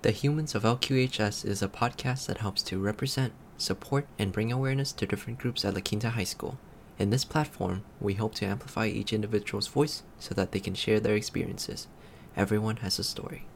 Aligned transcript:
The 0.00 0.12
Humans 0.12 0.54
of 0.54 0.62
LQHS 0.62 1.44
is 1.44 1.60
a 1.60 1.66
podcast 1.66 2.26
that 2.26 2.38
helps 2.38 2.62
to 2.62 2.78
represent, 2.78 3.32
support, 3.56 4.06
and 4.16 4.30
bring 4.30 4.52
awareness 4.52 4.92
to 4.92 5.06
different 5.06 5.40
groups 5.40 5.64
at 5.64 5.74
La 5.74 5.80
Quinta 5.80 6.10
High 6.10 6.22
School. 6.22 6.56
In 7.00 7.10
this 7.10 7.24
platform, 7.24 7.82
we 8.00 8.14
hope 8.14 8.36
to 8.36 8.46
amplify 8.46 8.86
each 8.86 9.12
individual's 9.12 9.66
voice 9.66 10.04
so 10.20 10.34
that 10.36 10.52
they 10.52 10.60
can 10.60 10.74
share 10.74 11.00
their 11.00 11.16
experiences. 11.16 11.88
Everyone 12.36 12.76
has 12.76 13.00
a 13.00 13.04
story. 13.04 13.46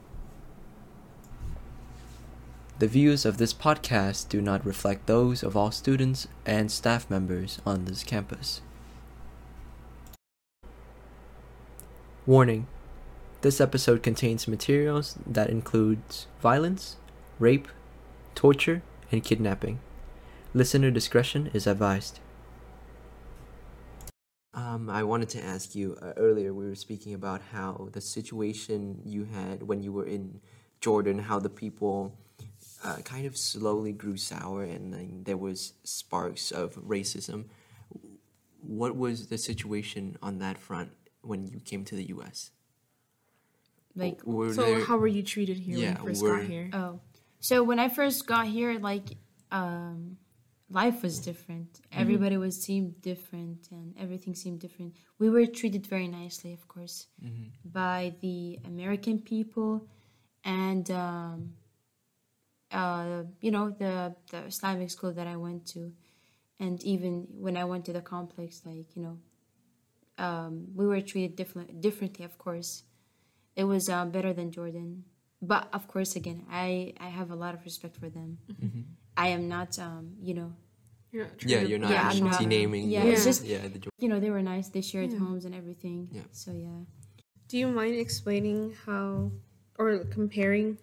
The 2.80 2.88
views 2.88 3.24
of 3.24 3.38
this 3.38 3.54
podcast 3.54 4.28
do 4.28 4.40
not 4.40 4.66
reflect 4.66 5.06
those 5.06 5.44
of 5.44 5.56
all 5.56 5.70
students 5.70 6.26
and 6.44 6.72
staff 6.72 7.08
members 7.08 7.60
on 7.64 7.84
this 7.84 8.02
campus. 8.02 8.62
Warning 12.26 12.66
This 13.42 13.60
episode 13.60 14.04
contains 14.04 14.46
materials 14.46 15.18
that 15.26 15.50
includes 15.50 16.28
violence, 16.40 16.98
rape, 17.40 17.66
torture, 18.36 18.82
and 19.10 19.24
kidnapping. 19.24 19.80
Listener 20.54 20.92
discretion 20.92 21.50
is 21.52 21.66
advised. 21.66 22.20
Um, 24.54 24.88
I 24.88 25.02
wanted 25.02 25.28
to 25.30 25.42
ask 25.42 25.74
you 25.74 25.98
uh, 26.00 26.12
earlier. 26.16 26.54
We 26.54 26.68
were 26.68 26.76
speaking 26.76 27.14
about 27.14 27.42
how 27.50 27.88
the 27.90 28.00
situation 28.00 29.00
you 29.04 29.24
had 29.24 29.64
when 29.64 29.82
you 29.82 29.90
were 29.90 30.06
in 30.06 30.40
Jordan, 30.80 31.18
how 31.18 31.40
the 31.40 31.50
people 31.50 32.16
uh, 32.84 32.98
kind 32.98 33.26
of 33.26 33.36
slowly 33.36 33.90
grew 33.90 34.16
sour, 34.16 34.62
and 34.62 34.94
then 34.94 35.22
there 35.24 35.36
was 35.36 35.72
sparks 35.82 36.52
of 36.52 36.76
racism. 36.76 37.46
What 38.60 38.94
was 38.94 39.26
the 39.26 39.38
situation 39.38 40.16
on 40.22 40.38
that 40.38 40.58
front 40.58 40.92
when 41.22 41.48
you 41.48 41.58
came 41.58 41.84
to 41.86 41.96
the 41.96 42.04
U.S.? 42.04 42.52
Like, 43.94 44.24
were 44.24 44.52
So 44.54 44.62
there- 44.62 44.84
how 44.84 44.96
were 44.98 45.06
you 45.18 45.22
treated 45.22 45.58
here 45.58 45.76
Yeah, 45.78 45.94
when 45.94 46.02
you 46.02 46.08
first 46.08 46.22
were- 46.22 46.36
got 46.38 46.46
here? 46.46 46.70
oh, 46.72 47.00
so 47.40 47.62
when 47.62 47.78
I 47.78 47.88
first 47.88 48.26
got 48.26 48.46
here, 48.46 48.78
like, 48.78 49.16
um, 49.50 50.16
life 50.70 51.02
was 51.02 51.18
different. 51.20 51.80
Everybody 51.92 52.36
was 52.38 52.60
seemed 52.60 53.00
different, 53.02 53.70
and 53.70 53.94
everything 53.98 54.34
seemed 54.34 54.60
different. 54.60 54.96
We 55.18 55.28
were 55.28 55.44
treated 55.46 55.86
very 55.86 56.08
nicely, 56.08 56.52
of 56.54 56.66
course, 56.68 57.08
by 57.64 58.14
the 58.20 58.58
American 58.64 59.18
people, 59.20 59.86
and 60.44 60.90
um, 60.90 61.52
uh, 62.70 63.24
you 63.40 63.50
know 63.50 63.70
the 63.70 64.14
the 64.30 64.38
Islamic 64.46 64.90
school 64.90 65.12
that 65.12 65.26
I 65.26 65.36
went 65.36 65.66
to, 65.74 65.92
and 66.58 66.82
even 66.82 67.26
when 67.44 67.56
I 67.56 67.64
went 67.64 67.84
to 67.86 67.92
the 67.92 68.00
complex, 68.00 68.62
like 68.64 68.96
you 68.96 69.02
know, 69.02 69.18
um, 70.18 70.68
we 70.74 70.86
were 70.86 71.00
treated 71.02 71.36
different 71.36 71.80
differently. 71.80 72.24
Of 72.24 72.38
course, 72.38 72.84
it 73.56 73.64
was 73.64 73.88
uh, 73.88 74.04
better 74.06 74.32
than 74.32 74.50
Jordan, 74.50 75.04
but 75.40 75.68
of 75.72 75.86
course, 75.88 76.16
again, 76.16 76.44
I 76.50 76.94
I 77.00 77.08
have 77.08 77.30
a 77.30 77.34
lot 77.36 77.54
of 77.54 77.64
respect 77.64 77.96
for 77.96 78.08
them. 78.08 78.38
I 79.16 79.28
am 79.28 79.48
not, 79.48 79.78
um, 79.78 80.16
you 80.22 80.34
know, 80.34 80.52
You're 81.12 81.26
not 81.28 81.44
Yeah, 81.44 81.60
you're 81.60 81.78
not 81.78 81.90
Yeah, 81.90 82.08
I'm 82.08 82.48
naming. 82.48 82.88
yeah, 82.88 83.04
it's 83.04 83.24
just- 83.24 83.44
yeah, 83.44 83.68
the 83.68 83.78
you 83.98 84.08
know, 84.08 84.18
they 84.18 84.30
were 84.30 84.40
nice. 84.42 84.68
They 84.70 84.80
shared 84.80 85.12
Yeah. 85.12 85.18
homes 85.20 85.44
and 85.44 85.54
everything. 85.54 86.08
Yeah. 86.10 86.24
So 86.32 86.52
yeah. 86.52 86.88
Do 87.48 87.58
you 87.58 87.68
mind 87.68 87.94
explaining 87.96 88.72
how 88.86 89.30
or 89.78 90.04
comparing 90.08 90.78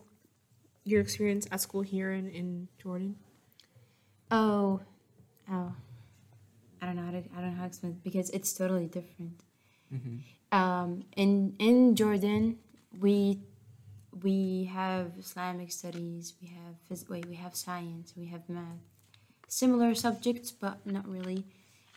your 0.84 1.02
experience 1.02 1.48
at 1.52 1.62
school 1.62 1.82
here 1.82 2.12
and 2.12 2.30
in 2.30 2.68
Jordan? 2.78 3.16
Oh, 4.30 4.82
oh. 5.50 5.74
I 6.82 6.86
don't 6.86 6.96
know 6.96 7.06
how 7.10 7.12
to. 7.18 7.24
I 7.36 7.42
don't 7.42 7.52
know 7.54 7.58
how 7.58 7.64
to 7.64 7.68
explain 7.74 7.94
it 7.94 8.04
because 8.04 8.30
it's 8.30 8.54
totally 8.54 8.86
different. 8.88 9.42
Um, 10.52 11.04
in 11.16 11.56
in 11.60 11.96
Jordan, 11.96 12.58
we 13.00 13.40
we 14.24 14.70
have 14.74 15.12
Islamic 15.18 15.72
studies. 15.72 16.34
We 16.42 16.48
have 16.50 16.76
phys- 16.90 17.10
wait. 17.10 17.26
We 17.28 17.36
have 17.36 17.56
science. 17.56 18.14
We 18.18 18.26
have 18.28 18.48
math. 18.50 18.82
Similar 19.48 19.96
subjects, 19.96 20.52
but 20.52 20.86
not 20.86 21.08
really. 21.08 21.46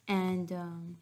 And 0.08 0.52
um, 0.52 0.96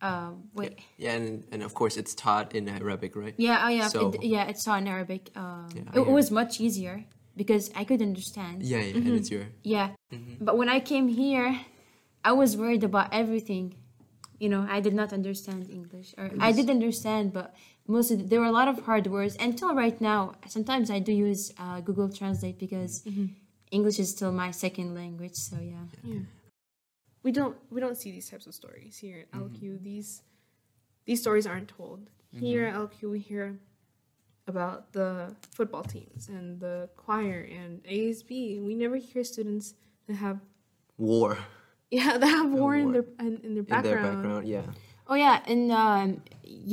uh, 0.00 0.30
wait. 0.54 0.78
Yeah, 0.98 1.12
and, 1.14 1.44
and 1.52 1.62
of 1.62 1.74
course 1.74 1.96
it's 1.96 2.14
taught 2.14 2.54
in 2.54 2.68
Arabic, 2.68 3.16
right? 3.16 3.34
Yeah, 3.38 3.64
oh 3.64 3.68
yeah, 3.68 3.88
So- 3.88 4.08
it, 4.12 4.22
yeah. 4.24 4.44
It's 4.46 4.64
taught 4.64 4.80
in 4.82 4.88
Arabic. 4.88 5.30
Um, 5.36 5.68
Yeah, 5.74 5.82
it, 5.94 5.98
it 6.00 6.06
was 6.06 6.30
much 6.30 6.60
easier 6.60 7.04
because 7.36 7.70
I 7.74 7.84
could 7.84 8.02
understand. 8.02 8.62
Yeah, 8.62 8.78
yeah, 8.78 8.96
and 8.96 9.08
it's 9.08 9.30
your 9.30 9.46
Yeah. 9.62 9.90
But 10.40 10.56
when 10.58 10.68
I 10.68 10.80
came 10.80 11.08
here, 11.08 11.60
I 12.24 12.32
was 12.32 12.56
worried 12.56 12.84
about 12.84 13.12
everything. 13.12 13.74
You 14.38 14.48
know, 14.48 14.66
I 14.68 14.80
did 14.80 14.94
not 14.94 15.12
understand 15.12 15.70
English, 15.70 16.14
or 16.18 16.30
I 16.40 16.52
did 16.52 16.68
understand, 16.68 17.32
but 17.32 17.54
mostly 17.86 18.16
there 18.16 18.40
were 18.40 18.46
a 18.46 18.52
lot 18.52 18.68
of 18.68 18.84
hard 18.84 19.06
words. 19.06 19.36
Until 19.38 19.74
right 19.74 19.98
now, 20.00 20.34
sometimes 20.48 20.90
I 20.90 20.98
do 20.98 21.12
use 21.12 21.52
uh, 21.58 21.80
Google 21.80 22.08
Translate 22.08 22.58
because 22.58 23.02
mm-hmm. 23.02 23.26
English 23.70 23.98
is 23.98 24.10
still 24.10 24.32
my 24.32 24.50
second 24.50 24.94
language. 24.94 25.34
So 25.34 25.56
yeah. 25.60 25.86
Yeah. 26.02 26.20
We 27.22 27.32
don't 27.32 27.56
we 27.70 27.80
don't 27.80 27.96
see 27.96 28.10
these 28.10 28.28
types 28.28 28.46
of 28.46 28.54
stories 28.54 28.98
here 28.98 29.20
at 29.20 29.30
LQ. 29.32 29.60
Mm-hmm. 29.60 29.84
These 29.84 30.22
these 31.06 31.20
stories 31.20 31.46
aren't 31.46 31.68
told. 31.68 32.00
Mm-hmm. 32.34 32.44
Here 32.44 32.64
at 32.66 32.74
LQ 32.74 33.10
we 33.10 33.18
hear 33.20 33.58
about 34.46 34.92
the 34.92 35.34
football 35.52 35.82
teams 35.82 36.28
and 36.28 36.60
the 36.60 36.90
choir 36.96 37.48
and 37.50 37.82
ASB. 37.84 38.62
We 38.62 38.74
never 38.74 38.96
hear 38.96 39.24
students 39.24 39.74
that 40.06 40.16
have 40.16 40.40
war 40.98 41.38
yeah, 41.98 42.18
they 42.20 42.28
have 42.38 42.50
war 42.60 42.72
in 42.82 42.88
their 42.94 43.06
in, 43.20 43.26
in 43.26 43.32
their 43.32 43.42
in 43.42 43.54
their 43.54 43.62
background. 43.62 44.04
background. 44.22 44.44
Yeah, 44.54 44.66
Oh 45.10 45.16
yeah, 45.24 45.36
and 45.52 45.64
um, 45.82 46.06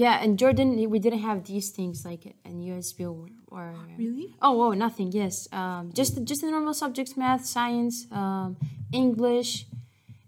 yeah, 0.02 0.24
and 0.24 0.40
Jordan 0.42 0.70
we 0.94 1.00
didn't 1.06 1.24
have 1.30 1.40
these 1.52 1.68
things 1.78 1.98
like 2.10 2.24
in 2.50 2.56
ASB 2.68 3.00
or, 3.08 3.28
or 3.56 3.66
Really? 3.98 4.28
Oh, 4.46 4.54
whoa, 4.60 4.72
nothing. 4.86 5.12
Yes, 5.22 5.36
um, 5.52 5.92
just 6.00 6.14
just 6.30 6.40
the 6.42 6.50
normal 6.58 6.74
subjects: 6.84 7.14
math, 7.24 7.44
science, 7.46 7.96
um, 8.22 8.56
English, 9.02 9.50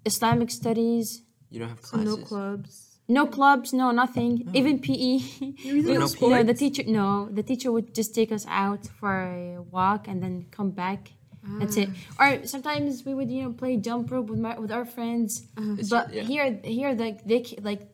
Islamic 0.06 0.50
studies. 0.52 1.22
you 1.50 1.60
don't 1.60 1.70
have 1.70 1.84
So 1.84 1.98
classes. 1.98 2.18
no 2.20 2.26
clubs. 2.32 2.74
No 3.08 3.24
clubs, 3.38 3.74
no 3.74 3.92
nothing. 3.92 4.32
Even 4.60 4.80
PE. 4.80 5.20
Really? 5.66 5.98
No 6.00 6.08
You 6.22 6.30
know, 6.34 6.44
the 6.52 6.54
teacher. 6.64 6.84
No, 7.00 7.08
the 7.38 7.44
teacher 7.50 7.70
would 7.76 7.94
just 8.00 8.12
take 8.16 8.32
us 8.38 8.46
out 8.64 8.84
for 9.00 9.12
a 9.12 9.62
walk 9.76 10.08
and 10.10 10.18
then 10.24 10.36
come 10.58 10.72
back. 10.72 11.02
That's 11.60 11.78
it. 11.78 11.90
Or 12.20 12.46
sometimes 12.48 13.04
we 13.06 13.14
would, 13.14 13.30
you 13.32 13.44
know, 13.44 13.52
play 13.54 13.76
jump 13.78 14.12
rope 14.12 14.28
with 14.30 14.40
my 14.40 14.58
with 14.60 14.72
our 14.72 14.86
friends. 14.86 15.46
It's- 15.58 15.90
But 15.90 16.14
yeah. 16.14 16.24
here, 16.24 16.60
here, 16.64 16.94
like 16.94 17.26
they 17.26 17.44
like 17.62 17.90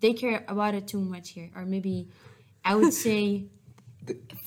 they 0.00 0.12
care 0.12 0.44
about 0.48 0.74
it 0.74 0.86
too 0.88 1.00
much 1.00 1.30
here. 1.30 1.50
Or 1.56 1.64
maybe 1.64 2.08
I 2.64 2.74
would 2.74 2.92
say, 3.06 3.46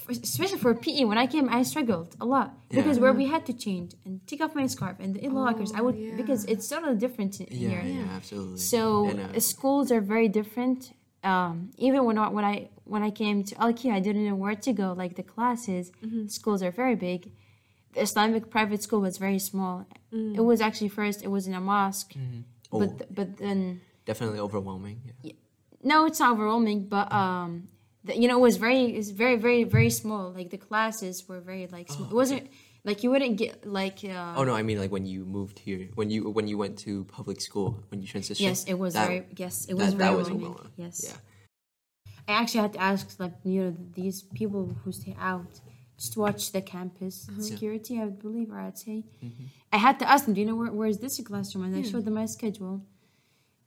especially 0.10 0.60
for 0.60 0.74
PE, 0.76 1.04
when 1.06 1.18
I 1.18 1.28
came, 1.28 1.50
I 1.50 1.64
struggled 1.64 2.16
a 2.20 2.26
lot 2.26 2.54
because 2.70 3.00
where 3.00 3.14
we 3.14 3.26
had 3.28 3.46
to 3.48 3.54
change 3.54 3.94
and 4.06 4.26
take 4.28 4.42
off 4.42 4.56
my 4.56 4.68
scarf 4.68 4.98
and 5.00 5.16
the 5.16 5.28
lockers. 5.30 5.72
I 5.74 5.82
would 5.82 5.96
because 6.18 6.46
it's 6.46 6.68
totally 6.68 6.96
different 6.96 7.40
Yeah, 7.40 7.70
here. 7.70 7.82
yeah, 7.86 8.16
absolutely. 8.16 8.58
So 8.60 9.10
And, 9.10 9.20
uh, 9.36 9.40
schools 9.40 9.92
are 9.92 10.02
very 10.02 10.28
different. 10.30 10.92
Um, 11.24 11.72
even 11.78 12.06
when 12.06 12.18
I, 12.18 12.30
when 12.30 12.46
I 12.46 12.70
when 12.84 13.04
I 13.04 13.10
came 13.12 13.44
to 13.44 13.56
LQ, 13.56 13.92
I 13.92 14.00
didn't 14.00 14.26
know 14.28 14.36
where 14.36 14.56
to 14.56 14.74
go. 14.74 14.94
Like 14.94 15.16
the 15.16 15.24
classes, 15.24 15.92
schools 16.28 16.62
are 16.62 16.72
very 16.72 16.96
big. 16.96 17.32
The 17.98 18.04
Islamic 18.04 18.44
private 18.52 18.82
school 18.84 19.02
was 19.02 19.18
very 19.18 19.40
small. 19.40 19.86
It 20.38 20.44
was 20.52 20.62
actually 20.62 20.90
first 20.90 21.18
it 21.24 21.32
was 21.38 21.48
in 21.50 21.54
a 21.56 21.60
mosque, 21.74 22.14
oh, 22.72 22.80
but 22.82 22.90
th- 22.98 23.10
but 23.18 23.28
then 23.38 23.82
definitely 24.06 24.40
overwhelming. 24.48 24.98
Yeah. 25.24 25.34
no, 25.92 26.06
it's 26.06 26.20
not 26.20 26.32
overwhelming. 26.34 26.80
But 26.96 27.08
um, 27.12 27.68
the, 28.06 28.14
you 28.22 28.28
know, 28.30 28.38
it 28.38 28.46
was 28.50 28.58
very 28.58 28.84
it's 28.98 29.10
very 29.24 29.36
very 29.48 29.64
very 29.78 29.90
small. 29.90 30.26
Like 30.38 30.50
the 30.56 30.62
classes 30.70 31.28
were 31.28 31.42
very 31.42 31.66
like 31.78 31.88
small. 31.90 32.10
it 32.14 32.14
wasn't 32.22 32.44
like 32.90 32.98
you 33.04 33.10
wouldn't 33.14 33.36
get 33.44 33.66
like 33.66 34.00
uh, 34.06 34.38
Oh 34.40 34.44
no, 34.50 34.54
I 34.54 34.62
mean 34.68 34.78
like 34.84 34.92
when 34.98 35.06
you 35.14 35.26
moved 35.26 35.58
here, 35.68 35.90
when 36.00 36.08
you 36.14 36.30
when 36.38 36.48
you 36.52 36.58
went 36.64 36.78
to 36.86 37.04
public 37.18 37.42
school, 37.42 37.70
when 37.90 37.98
you 38.02 38.08
transitioned. 38.08 38.46
yes, 38.50 38.60
it 38.74 38.78
was 38.84 38.94
that- 38.94 39.08
very 39.08 39.22
yes, 39.44 39.66
it 39.66 39.74
was 39.74 39.90
that, 39.90 39.98
very 39.98 40.12
that 40.12 40.18
was 40.22 40.28
overwhelming. 40.28 40.54
overwhelming. 40.54 40.86
Yes. 40.86 40.96
Yeah. 41.08 41.18
I 42.30 42.34
actually 42.42 42.62
had 42.66 42.74
to 42.74 42.82
ask, 42.92 43.06
like, 43.24 43.36
you 43.46 43.60
know, 43.64 43.72
these 44.00 44.18
people 44.40 44.64
who 44.84 44.92
stay 44.92 45.16
out 45.32 45.52
just 45.98 46.16
watch 46.18 46.52
the 46.52 46.62
campus 46.62 47.28
security, 47.40 48.00
I 48.00 48.06
would 48.06 48.20
believe, 48.20 48.52
or 48.52 48.60
I'd 48.60 48.78
say. 48.78 49.04
I 49.72 49.78
had 49.78 50.00
to 50.00 50.10
ask 50.10 50.26
them, 50.26 50.34
do 50.34 50.42
you 50.42 50.48
know 50.48 50.56
where, 50.56 50.72
where 50.72 50.88
is 50.88 51.00
this 51.00 51.20
classroom? 51.22 51.64
And 51.66 51.76
I 51.76 51.82
showed 51.82 52.06
them 52.06 52.14
my 52.14 52.26
schedule. 52.26 52.82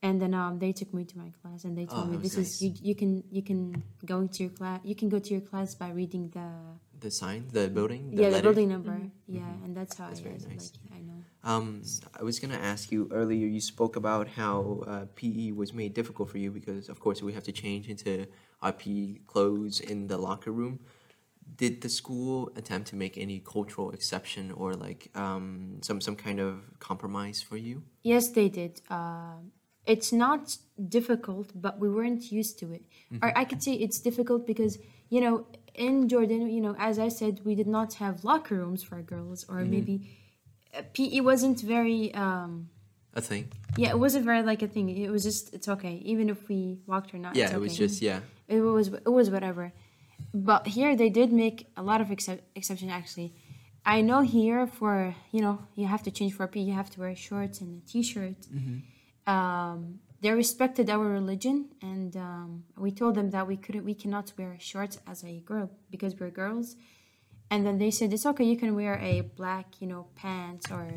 And 0.03 0.21
then 0.23 0.33
um, 0.33 0.59
they 0.59 0.73
took 0.73 0.95
me 0.95 1.05
to 1.05 1.19
my 1.19 1.31
class 1.43 1.65
and 1.65 1.77
they 1.77 1.85
told 1.85 2.05
Oh, 2.07 2.11
me 2.13 2.17
this 2.17 2.35
was 2.37 2.49
is 2.49 2.63
you, 2.63 2.73
you 2.81 2.95
can 2.95 3.23
you 3.31 3.43
can 3.43 3.83
go 4.07 4.21
into 4.21 4.45
your 4.45 4.53
class 4.59 4.81
you 4.83 4.95
can 4.95 5.11
go 5.11 5.19
to 5.19 5.31
your 5.37 5.43
class 5.51 5.75
by 5.75 5.91
reading 5.91 6.31
the 6.33 6.49
The 7.01 7.11
sign, 7.11 7.41
the 7.53 7.69
building, 7.69 8.03
the 8.15 8.23
yeah 8.23 8.31
the 8.31 8.41
building 8.41 8.69
number 8.71 8.97
yeah 9.27 9.63
and 9.65 9.77
that's 9.77 9.99
how 9.99 10.07
That's 10.09 10.21
I 10.21 10.23
very 10.23 10.35
was 10.37 10.47
nice. 10.47 10.73
like 10.73 10.97
I 10.97 11.01
know 11.09 11.21
Um, 11.53 11.83
I 12.19 12.23
was 12.23 12.37
gonna 12.41 12.63
ask 12.73 12.91
you 12.95 13.01
earlier. 13.21 13.47
You 13.57 13.61
spoke 13.75 13.95
about 14.03 14.27
how 14.41 14.85
uh, 14.93 15.05
PE 15.21 15.53
was 15.63 15.71
made 15.81 15.93
difficult 16.01 16.27
for 16.33 16.39
you 16.45 16.51
because, 16.51 16.89
of 16.93 16.97
course, 17.05 17.19
we 17.29 17.33
have 17.37 17.45
to 17.51 17.55
change 17.65 17.85
into 17.93 18.13
our 18.65 18.73
PE 18.81 19.05
clothes 19.33 19.81
in 19.81 19.99
the 20.13 20.19
locker 20.27 20.53
room. 20.61 20.75
Did 21.57 21.81
the 21.81 21.89
school 21.89 22.51
attempt 22.57 22.89
to 22.89 22.97
make 22.97 23.19
any 23.19 23.41
cultural 23.41 23.91
exception 23.91 24.51
or 24.53 24.75
like 24.75 25.11
um, 25.15 25.79
some 25.83 26.01
some 26.01 26.17
kind 26.17 26.41
of 26.41 26.79
compromise 26.79 27.43
for 27.43 27.57
you? 27.57 27.83
Yes, 28.03 28.29
they 28.31 28.49
did. 28.49 28.81
Um 28.91 29.53
it's 29.87 30.13
not 30.13 30.57
difficult, 30.89 31.51
but 31.55 31.79
we 31.81 31.89
weren't 31.89 32.31
used 32.31 32.59
to 32.61 32.73
it. 32.73 32.85
Or 33.23 33.33
I 33.37 33.45
could 33.45 33.63
say 33.63 33.73
it's 33.73 33.99
difficult 33.99 34.47
because 34.47 34.79
you 35.09 35.21
know 35.21 35.47
in 35.75 36.09
Jordan, 36.09 36.51
you 36.51 36.61
know, 36.61 36.75
as 36.79 36.99
I 36.99 37.09
said, 37.09 37.41
we 37.45 37.55
did 37.55 37.67
not 37.67 37.95
have 37.95 38.25
locker 38.25 38.57
rooms 38.57 38.83
for 38.83 39.01
girls, 39.03 39.45
or 39.49 39.65
maybe 39.65 40.11
uh, 40.77 40.83
PE 40.95 41.21
wasn't 41.21 41.61
very. 41.61 42.15
Um, 42.15 42.69
A 43.15 43.21
thing. 43.21 43.45
yeah, 43.77 43.91
it 43.91 43.99
wasn't 43.99 44.25
very 44.25 44.43
like 44.43 44.63
a 44.63 44.69
thing. 44.69 44.89
It 44.89 45.11
was 45.11 45.23
just 45.25 45.55
it's 45.55 45.69
okay, 45.69 45.95
even 46.05 46.29
if 46.29 46.49
we 46.49 46.79
walked 46.87 47.15
or 47.15 47.19
not. 47.19 47.37
Yeah, 47.37 47.53
it 47.53 47.61
was 47.61 47.77
just 47.77 48.03
yeah. 48.03 48.21
it 48.49 48.61
was 48.61 48.89
it 48.89 49.13
was 49.19 49.31
whatever. 49.31 49.73
But 50.33 50.67
here 50.69 50.95
they 50.97 51.11
did 51.11 51.33
make 51.33 51.67
a 51.77 51.83
lot 51.83 52.01
of 52.01 52.11
excep 52.11 52.41
exception 52.55 52.89
actually. 52.91 53.35
I 53.85 54.01
know 54.03 54.21
here 54.21 54.67
for 54.67 55.15
you 55.33 55.41
know 55.41 55.59
you 55.75 55.87
have 55.87 56.03
to 56.05 56.11
change 56.11 56.35
for 56.35 56.47
PE, 56.47 56.61
you 56.61 56.75
have 56.75 56.91
to 56.91 57.01
wear 57.01 57.15
shorts 57.17 57.61
and 57.61 57.83
a 57.83 57.87
t-shirt. 57.87 58.37
Um, 59.27 60.01
they 60.23 60.31
respected 60.33 60.91
our 60.91 61.07
religion, 61.09 61.71
and 61.81 62.15
um, 62.17 62.65
we 62.77 62.91
told 62.91 63.15
them 63.15 63.31
that 63.31 63.47
we 63.47 63.57
couldn't, 63.57 63.85
we 63.85 63.95
cannot 63.95 64.33
wear 64.37 64.57
shorts 64.59 64.99
as 65.07 65.25
a 65.25 65.41
girl 65.41 65.71
because 65.91 66.15
we're 66.19 66.31
girls. 66.31 66.77
And 67.51 67.67
then 67.67 67.79
they 67.79 67.91
said 67.91 68.13
it's 68.13 68.27
okay, 68.27 68.45
you 68.45 68.57
can 68.57 68.75
wear 68.75 68.99
a 68.99 69.23
black, 69.23 69.81
you 69.81 69.87
know, 69.87 70.07
pants 70.15 70.71
or, 70.71 70.89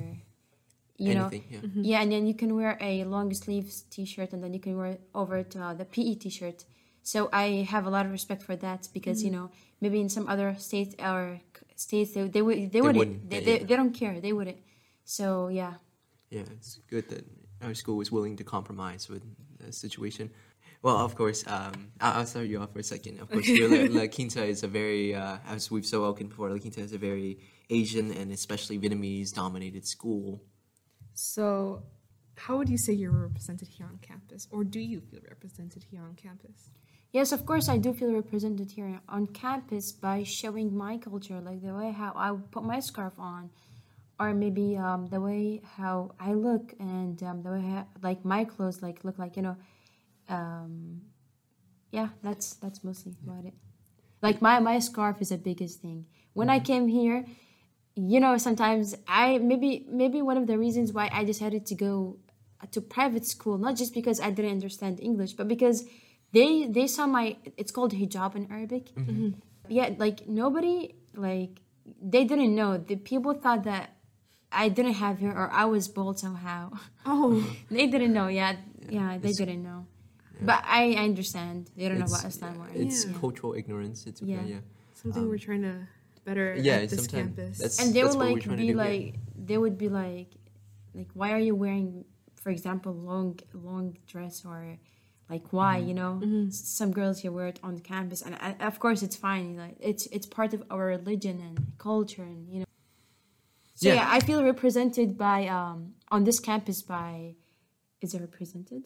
you 0.97 1.15
know, 1.15 1.27
Anything. 1.27 1.45
Yeah. 1.49 1.59
yeah, 1.91 2.01
and 2.01 2.11
then 2.11 2.27
you 2.27 2.33
can 2.35 2.53
wear 2.53 2.77
a 2.81 3.05
long 3.05 3.33
sleeves 3.33 3.83
t-shirt, 3.89 4.33
and 4.33 4.43
then 4.43 4.53
you 4.53 4.59
can 4.59 4.77
wear 4.77 4.87
it 4.87 5.01
over 5.15 5.41
to 5.41 5.61
uh, 5.61 5.73
the 5.73 5.85
PE 5.85 6.15
t-shirt. 6.15 6.65
So 7.03 7.29
I 7.33 7.67
have 7.69 7.85
a 7.85 7.89
lot 7.89 8.05
of 8.05 8.11
respect 8.11 8.43
for 8.43 8.55
that 8.55 8.87
because 8.93 9.23
you 9.23 9.29
know 9.29 9.51
maybe 9.81 9.99
in 9.99 10.09
some 10.09 10.27
other 10.27 10.55
states 10.57 10.95
or 10.99 11.39
states 11.75 12.13
they 12.13 12.23
they 12.27 12.41
would 12.41 12.71
they, 12.71 12.81
wouldn't, 12.81 12.97
wouldn't, 12.97 13.29
they, 13.29 13.39
they, 13.41 13.59
yeah. 13.59 13.65
they 13.65 13.75
don't 13.75 13.93
care 13.93 14.19
they 14.19 14.33
wouldn't. 14.33 14.57
So 15.03 15.49
yeah, 15.49 15.73
Yeah, 16.29 16.43
it's 16.51 16.79
good 16.89 17.09
that 17.09 17.25
our 17.61 17.73
school 17.73 17.97
was 17.97 18.11
willing 18.11 18.37
to 18.37 18.43
compromise 18.43 19.09
with 19.09 19.23
the 19.59 19.71
situation. 19.71 20.31
Well, 20.81 20.97
of 20.97 21.15
course, 21.15 21.45
um, 21.47 21.91
I'll, 22.01 22.19
I'll 22.19 22.25
start 22.25 22.47
you 22.47 22.59
off 22.59 22.73
for 22.73 22.79
a 22.79 22.83
second. 22.83 23.19
Of 23.21 23.29
course, 23.29 23.47
La, 23.49 24.01
La 24.01 24.07
Quinta 24.07 24.43
is 24.43 24.63
a 24.63 24.67
very, 24.67 25.15
uh, 25.15 25.37
as 25.47 25.71
we've 25.71 25.85
so 25.85 26.03
spoken 26.03 26.27
before, 26.27 26.49
La 26.49 26.57
Quinta 26.57 26.81
is 26.81 26.91
a 26.91 26.97
very 26.97 27.39
Asian 27.69 28.11
and 28.11 28.31
especially 28.33 28.77
Vietnamese 28.77 29.33
dominated 29.33 29.87
school. 29.87 30.41
So, 31.13 31.83
how 32.35 32.57
would 32.57 32.67
you 32.67 32.77
say 32.77 32.91
you're 32.93 33.11
represented 33.11 33.69
here 33.69 33.85
on 33.85 33.97
campus, 34.01 34.47
or 34.51 34.63
do 34.63 34.79
you 34.79 34.99
feel 34.99 35.21
represented 35.29 35.85
here 35.89 36.01
on 36.01 36.15
campus? 36.15 36.71
Yes, 37.13 37.31
of 37.31 37.45
course 37.45 37.69
I 37.69 37.77
do 37.77 37.93
feel 37.93 38.11
represented 38.11 38.71
here 38.71 38.99
on 39.07 39.27
campus 39.27 39.93
by 39.93 40.23
showing 40.23 40.75
my 40.75 40.97
culture, 40.97 41.39
like 41.39 41.61
the 41.61 41.73
way 41.73 41.91
how 41.91 42.11
I 42.15 42.35
put 42.51 42.63
my 42.63 42.81
scarf 42.81 43.13
on, 43.17 43.49
or 44.19 44.33
maybe 44.33 44.75
um, 44.75 45.07
the 45.07 45.21
way 45.21 45.61
how 45.77 46.11
I 46.19 46.33
look 46.33 46.73
and 46.79 47.21
um, 47.23 47.43
the 47.43 47.51
way 47.51 47.61
how, 47.61 47.87
like 48.01 48.25
my 48.25 48.43
clothes 48.43 48.81
like 48.81 49.05
look 49.05 49.17
like 49.17 49.37
you 49.37 49.43
know. 49.43 49.55
Um, 50.27 51.01
yeah, 51.91 52.09
that's 52.23 52.55
that's 52.55 52.83
mostly 52.83 53.13
about 53.23 53.45
it. 53.45 53.53
Like 54.21 54.41
my 54.41 54.59
my 54.59 54.79
scarf 54.79 55.21
is 55.21 55.29
the 55.29 55.37
biggest 55.37 55.81
thing. 55.81 56.05
When 56.33 56.49
I 56.49 56.59
came 56.59 56.87
here, 56.87 57.25
you 57.95 58.19
know, 58.19 58.37
sometimes 58.37 58.95
I 59.07 59.37
maybe 59.37 59.85
maybe 59.89 60.21
one 60.21 60.37
of 60.37 60.47
the 60.47 60.57
reasons 60.57 60.91
why 60.91 61.09
I 61.13 61.23
decided 61.23 61.67
to 61.67 61.75
go 61.75 62.17
to 62.71 62.81
private 62.81 63.25
school, 63.25 63.57
not 63.57 63.75
just 63.75 63.93
because 63.93 64.19
I 64.19 64.31
didn't 64.31 64.51
understand 64.51 64.99
English, 64.99 65.33
but 65.33 65.47
because 65.47 65.83
they 66.33 66.67
they 66.67 66.87
saw 66.87 67.05
my 67.07 67.37
it's 67.57 67.71
called 67.71 67.93
hijab 67.93 68.35
in 68.35 68.43
Arabic. 68.51 68.85
Mm-hmm. 68.95 69.11
Mm-hmm. 69.11 69.29
Yeah, 69.77 69.89
like 69.97 70.27
nobody 70.27 70.95
like 71.15 71.61
they 72.13 72.23
didn't 72.25 72.53
know. 72.55 72.77
The 72.77 72.95
people 73.11 73.33
thought 73.33 73.63
that 73.71 73.85
I 74.51 74.69
didn't 74.69 74.93
have 75.03 75.19
hair 75.19 75.31
or 75.41 75.47
I 75.51 75.65
was 75.65 75.87
bald 75.87 76.19
somehow. 76.19 76.71
Oh, 77.05 77.31
they 77.71 77.87
didn't 77.87 78.13
know. 78.13 78.27
Yeah, 78.27 78.55
yeah, 78.89 79.17
they 79.17 79.31
didn't 79.33 79.63
know. 79.63 79.85
But 80.41 80.63
I, 80.65 80.93
I 80.99 81.03
understand. 81.11 81.69
They 81.77 81.87
don't 81.87 81.99
know 81.99 82.05
It's, 82.05 82.19
about 82.19 82.29
Islam 82.33 82.55
or 82.61 82.67
it's 82.73 83.05
Yeah. 83.05 83.13
cultural 83.19 83.53
ignorance. 83.53 84.05
It's 84.07 84.21
okay, 84.21 84.31
Yeah. 84.31 84.45
yeah. 84.55 84.61
something 84.93 85.25
we're 85.27 85.33
um, 85.35 85.47
trying 85.47 85.61
to 85.69 85.75
better 86.25 86.47
Yeah, 86.55 86.77
at 86.85 86.89
this 86.89 87.07
campus. 87.07 87.57
that's- 87.59 87.79
and 87.79 87.93
they 87.95 88.03
would 88.03 88.15
like 88.27 88.43
be 88.43 88.55
do 88.55 88.63
here. 88.71 88.75
like 88.85 89.05
they 89.49 89.57
would 89.63 89.77
be 89.77 89.89
like 89.89 90.31
like 90.97 91.09
why 91.13 91.29
are 91.35 91.43
you 91.49 91.55
wearing 91.55 92.05
for 92.41 92.49
example 92.57 92.93
long 92.93 93.39
long 93.53 93.85
dress 94.11 94.35
or 94.45 94.77
like 95.29 95.45
why 95.51 95.75
Mm-hmm. 95.79 95.87
you 95.89 95.93
know 95.93 96.47
S- 96.47 96.59
some 96.79 96.91
girls 96.91 97.19
here 97.21 97.31
wear 97.31 97.47
it 97.47 97.59
on 97.63 97.79
campus 97.79 98.21
and 98.21 98.35
of 98.61 98.79
course 98.79 99.01
it's 99.05 99.15
fine 99.15 99.55
like 99.57 99.75
it's 99.79 100.05
it's 100.15 100.25
part 100.27 100.53
of 100.53 100.61
our 100.69 100.85
religion 100.97 101.39
and 101.47 101.55
culture 101.77 102.23
and 102.23 102.41
you 102.53 102.59
know 102.59 102.65
so 103.75 103.87
Yeah. 103.87 103.95
yeah, 103.95 104.07
i 104.17 104.19
feel 104.19 104.43
represented 104.43 105.17
by 105.17 105.47
um 105.47 105.93
on 106.15 106.23
this 106.23 106.39
campus 106.39 106.81
by 106.81 107.35
is 108.01 108.13
it 108.13 108.21
represented 108.21 108.83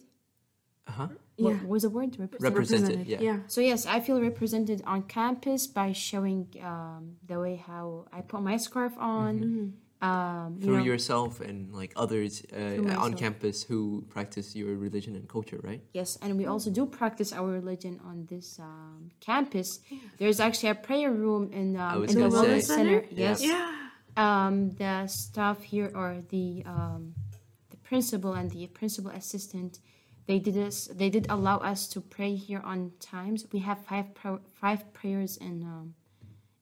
Uh 0.88 0.92
huh. 0.98 1.08
what 1.36 1.54
Yeah. 1.54 1.66
was 1.72 1.82
the 1.82 1.90
word 1.90 2.10
represented 2.18 2.42
Represented, 2.50 2.98
yeah. 3.12 3.20
yeah. 3.28 3.38
so 3.54 3.58
yes, 3.60 3.80
I 3.96 3.98
feel 4.06 4.18
represented 4.30 4.78
on 4.92 4.98
campus 5.18 5.62
by 5.80 5.88
showing 6.08 6.42
um, 6.72 7.02
the 7.30 7.36
way 7.44 7.54
how 7.70 7.86
I 8.16 8.20
put 8.30 8.40
my 8.50 8.56
scarf 8.66 8.94
on. 8.96 9.32
Um, 10.00 10.10
you 10.10 10.14
Mm-hmm. 10.14 10.64
Through 10.64 10.78
know, 10.78 10.84
yourself 10.92 11.40
and 11.40 11.72
like 11.74 11.92
others 11.96 12.42
uh, 12.54 13.02
on 13.04 13.14
campus 13.14 13.64
who 13.68 14.04
practice 14.08 14.54
your 14.54 14.76
religion 14.76 15.16
and 15.16 15.26
culture, 15.28 15.58
right? 15.62 15.82
yes, 15.92 16.16
and 16.22 16.38
we 16.38 16.46
also 16.46 16.70
do 16.70 16.86
practice 16.86 17.32
our 17.32 17.48
religion 17.60 17.98
on 18.04 18.26
this 18.30 18.58
um, 18.60 19.10
campus. 19.20 19.80
There's 20.18 20.38
actually 20.40 20.70
a 20.70 20.76
prayer 20.88 21.10
room 21.10 21.50
in 21.52 21.76
um, 21.76 22.04
in 22.04 22.14
the 22.14 22.28
wellness 22.30 22.62
say. 22.70 22.76
center. 22.78 23.04
Yes, 23.10 23.42
Yeah. 23.42 23.72
um, 24.16 24.70
the 24.78 25.06
staff 25.08 25.58
here 25.72 25.90
or 25.94 26.22
the 26.30 26.62
um, 26.74 27.14
the 27.70 27.76
principal 27.90 28.32
and 28.34 28.50
the 28.50 28.66
principal 28.68 29.10
assistant. 29.10 29.80
They 30.28 30.38
did 30.38 30.56
us. 30.68 30.88
They 31.00 31.10
did 31.10 31.26
allow 31.28 31.58
us 31.72 31.88
to 31.94 32.00
pray 32.00 32.32
here 32.36 32.62
on 32.72 32.92
times. 33.00 33.46
We 33.52 33.60
have 33.68 33.78
five 33.90 34.06
pro- 34.14 34.44
five 34.62 34.80
prayers 34.92 35.36
in 35.38 35.62
um, 35.64 35.94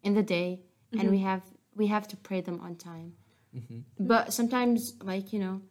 in 0.03 0.15
the 0.15 0.23
day, 0.23 0.61
and 0.99 1.11
we 1.11 1.19
have 1.29 1.43
we 1.75 1.89
have 1.89 2.07
to 2.09 2.17
pray 2.17 2.41
them 2.41 2.61
on 2.67 2.77
time. 2.77 3.13
But 3.99 4.33
sometimes, 4.33 4.95
like 5.03 5.33
you 5.33 5.39
know, 5.41 5.63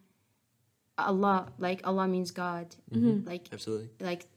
Allah, 0.97 1.51
like 1.57 1.81
Allah 1.85 2.07
means 2.07 2.31
God, 2.31 2.75
like 2.91 3.49
Absolutely. 3.51 3.89
like 3.99 4.27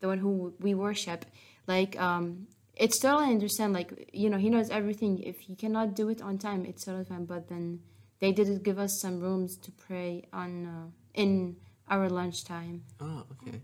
the 0.00 0.08
one 0.08 0.18
who 0.18 0.54
we 0.60 0.74
worship. 0.74 1.24
Like 1.66 1.98
um, 2.00 2.46
it's 2.74 2.98
totally 2.98 3.30
understand. 3.30 3.72
Like 3.72 4.10
you 4.12 4.28
know, 4.28 4.36
He 4.38 4.50
knows 4.50 4.68
everything. 4.70 5.18
If 5.22 5.48
you 5.48 5.56
cannot 5.56 5.94
do 5.94 6.08
it 6.10 6.20
on 6.20 6.36
time, 6.38 6.66
it's 6.66 6.84
totally 6.84 7.04
fine. 7.04 7.24
But 7.24 7.48
then 7.48 7.80
they 8.20 8.32
did 8.32 8.62
give 8.62 8.78
us 8.78 9.00
some 9.00 9.20
rooms 9.20 9.56
to 9.58 9.70
pray 9.72 10.24
on 10.32 10.66
uh, 10.66 10.86
in 11.14 11.56
our 11.88 12.08
lunchtime. 12.10 12.82
Oh, 13.00 13.24
okay. 13.32 13.60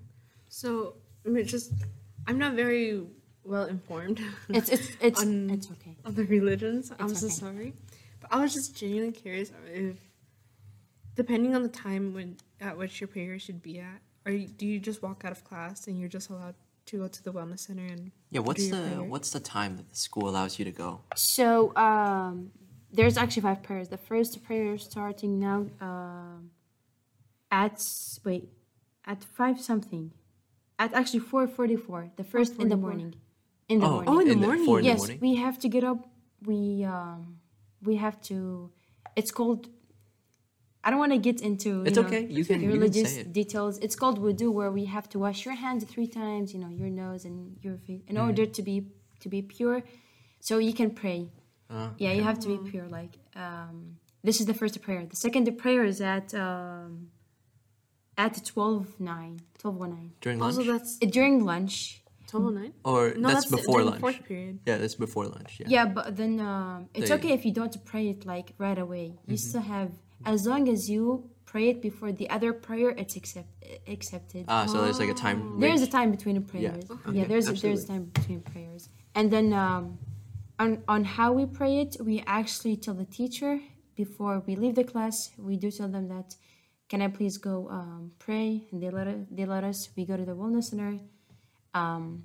So, 0.48 0.94
I 1.26 1.28
mean, 1.28 1.46
just 1.46 1.72
I'm 2.26 2.38
not 2.38 2.54
very 2.54 3.02
well 3.44 3.64
informed 3.66 4.20
It's 4.48 4.68
it's 4.70 4.88
it's 5.00 5.20
On- 5.24 5.50
it's 5.50 5.70
okay. 5.72 5.96
of 6.06 6.16
the 6.16 6.24
religions. 6.24 6.90
I'm 6.98 7.10
It's 7.10 7.20
so 7.20 7.28
sorry, 7.28 7.74
but 8.20 8.32
I 8.32 8.40
was 8.40 8.54
just 8.54 8.76
genuinely 8.76 9.12
curious 9.12 9.52
if, 9.72 9.96
depending 11.14 11.54
on 11.54 11.62
the 11.62 11.68
time 11.68 12.14
when 12.14 12.36
at 12.60 12.76
which 12.76 13.00
your 13.00 13.08
prayer 13.08 13.38
should 13.38 13.62
be 13.62 13.80
at, 13.80 14.00
or 14.26 14.32
you, 14.32 14.46
do 14.46 14.66
you 14.66 14.78
just 14.78 15.02
walk 15.02 15.24
out 15.24 15.32
of 15.32 15.44
class 15.44 15.86
and 15.86 15.98
you're 15.98 16.08
just 16.08 16.30
allowed 16.30 16.54
to 16.86 16.98
go 16.98 17.08
to 17.08 17.22
the 17.22 17.32
wellness 17.32 17.60
center 17.60 17.86
and 17.86 18.10
Yeah. 18.30 18.40
What's 18.40 18.66
your 18.66 18.76
the 18.76 18.88
prayer? 18.88 19.02
what's 19.02 19.30
the 19.30 19.40
time 19.40 19.76
that 19.76 19.88
the 19.88 19.96
school 19.96 20.28
allows 20.28 20.58
you 20.58 20.64
to 20.64 20.72
go? 20.72 21.00
So 21.14 21.74
um, 21.76 22.52
there's 22.92 23.16
actually 23.16 23.42
five 23.42 23.62
prayers. 23.62 23.88
The 23.88 23.96
first 23.96 24.42
prayer 24.44 24.76
starting 24.78 25.38
now 25.38 25.66
um, 25.80 26.50
at 27.50 27.82
wait 28.24 28.48
at 29.06 29.24
five 29.24 29.60
something, 29.60 30.12
at 30.78 30.92
actually 30.94 31.20
four 31.20 31.46
forty 31.48 31.76
four. 31.76 32.10
The 32.16 32.24
first 32.24 32.58
in 32.58 32.68
the 32.68 32.76
morning, 32.76 33.14
in 33.68 33.80
the 33.80 33.86
oh, 33.86 33.90
morning. 33.90 34.08
Oh, 34.08 34.20
in 34.20 34.28
the 34.28 34.36
morning. 34.36 34.64
four 34.64 34.78
in 34.80 34.84
yes, 34.84 35.00
the 35.00 35.06
morning. 35.06 35.18
we 35.20 35.36
have 35.36 35.58
to 35.60 35.68
get 35.68 35.84
up. 35.84 36.08
We 36.44 36.84
um, 36.84 37.39
we 37.82 37.96
have 37.96 38.20
to. 38.22 38.70
It's 39.16 39.30
called. 39.30 39.68
I 40.82 40.88
don't 40.90 40.98
want 40.98 41.12
to 41.12 41.18
get 41.18 41.40
into. 41.42 41.82
It's 41.84 41.96
know, 41.98 42.04
okay. 42.06 42.22
You 42.26 42.44
can- 42.44 42.58
the 42.60 42.64
you 42.66 42.70
can 42.72 42.80
religious 42.80 43.14
say 43.14 43.20
it. 43.20 43.32
details. 43.32 43.78
It's 43.78 43.96
called 43.96 44.18
wudu, 44.18 44.50
where 44.52 44.70
we 44.70 44.84
have 44.86 45.08
to 45.10 45.18
wash 45.18 45.44
your 45.44 45.54
hands 45.54 45.84
three 45.84 46.06
times. 46.06 46.52
You 46.54 46.60
know, 46.60 46.70
your 46.80 46.88
nose 46.90 47.24
and 47.24 47.56
your 47.62 47.76
face, 47.86 48.02
in 48.08 48.16
order 48.18 48.42
Mm-hmm. 48.44 48.52
to 48.58 48.62
be 48.62 48.76
to 49.22 49.28
be 49.28 49.42
pure, 49.42 49.82
so 50.40 50.52
you 50.58 50.72
can 50.72 50.90
pray. 51.02 51.20
Ah, 51.68 51.92
Yeah, 51.98 52.12
you 52.12 52.22
have 52.22 52.38
to 52.44 52.48
be 52.48 52.70
pure. 52.70 52.86
Like, 52.88 53.12
um, 53.36 53.96
this 54.24 54.40
is 54.40 54.46
the 54.46 54.54
first 54.54 54.80
prayer. 54.82 55.04
The 55.06 55.16
second 55.26 55.44
prayer 55.58 55.84
is 55.84 56.00
at 56.00 56.32
um, 56.34 57.10
at 58.16 58.34
12 58.44 58.98
9, 59.00 59.40
12 59.58 59.78
9. 59.80 60.12
during 60.20 60.38
lunch, 60.38 60.56
also 60.58 60.72
that's 60.72 60.98
During 60.98 61.44
lunch. 61.44 62.02
Twelve 62.30 62.46
oh 62.46 62.50
nine. 62.60 62.72
or 62.90 63.00
No, 63.16 63.28
that's, 63.28 63.46
that's, 63.46 63.56
before 63.56 63.80
lunch. 63.90 64.00
Fourth 64.00 64.22
period. 64.30 64.54
Yeah, 64.68 64.76
that's 64.80 64.98
before 65.06 65.26
lunch. 65.36 65.52
Yeah. 65.60 65.66
Yeah, 65.76 65.86
but 65.96 66.06
then 66.20 66.32
um, 66.40 66.88
it's 66.94 67.08
They- 67.08 67.16
okay 67.16 67.32
if 67.38 67.42
you 67.46 67.52
don't 67.60 67.76
pray 67.90 68.04
it 68.14 68.20
like 68.32 68.48
right 68.64 68.80
away. 68.86 69.06
Mm-hmm. 69.08 69.30
You 69.30 69.36
still 69.48 69.66
have, 69.76 69.90
as 70.34 70.40
long 70.50 70.62
as 70.74 70.80
you 70.92 71.02
pray 71.52 71.66
it 71.72 71.78
before 71.88 72.10
the 72.20 72.28
other 72.36 72.52
prayer, 72.52 72.90
it's 73.02 73.16
accept, 73.20 73.52
accepted. 73.96 74.44
Ah, 74.48 74.66
so 74.66 74.74
there's 74.82 75.00
like 75.02 75.12
a 75.16 75.20
time. 75.26 75.38
There's 75.64 75.82
a 75.82 75.90
time 75.98 76.10
between 76.16 76.36
the 76.40 76.46
prayers. 76.52 76.84
Yeah, 76.88 76.96
Okay, 77.08 77.24
there's 77.30 77.48
a, 77.48 77.52
there's 77.52 77.80
absolutely. 77.82 77.86
time 77.92 78.04
between 78.18 78.40
prayers. 78.52 78.82
And 79.18 79.26
then 79.34 79.46
um, 79.64 79.98
on 80.62 80.70
on 80.94 81.00
how 81.16 81.28
we 81.38 81.44
pray 81.60 81.72
it, 81.84 81.92
we 82.08 82.16
actually 82.38 82.76
tell 82.84 82.94
the 82.94 83.10
teacher 83.20 83.52
before 84.02 84.34
we 84.46 84.52
leave 84.62 84.76
the 84.80 84.84
class. 84.92 85.16
We 85.50 85.54
do 85.64 85.68
tell 85.78 85.88
them 85.96 86.06
that, 86.14 86.28
can 86.90 87.02
I 87.02 87.08
please 87.18 87.36
go 87.50 87.68
um, 87.78 88.12
pray? 88.26 88.48
And 88.70 88.80
they 88.82 88.90
let 88.98 89.06
us, 89.12 89.18
they 89.36 89.46
let 89.54 89.64
us. 89.70 89.78
We 89.96 90.02
go 90.10 90.16
to 90.16 90.24
the 90.30 90.36
wellness 90.40 90.66
center. 90.70 90.92
Um, 91.74 92.24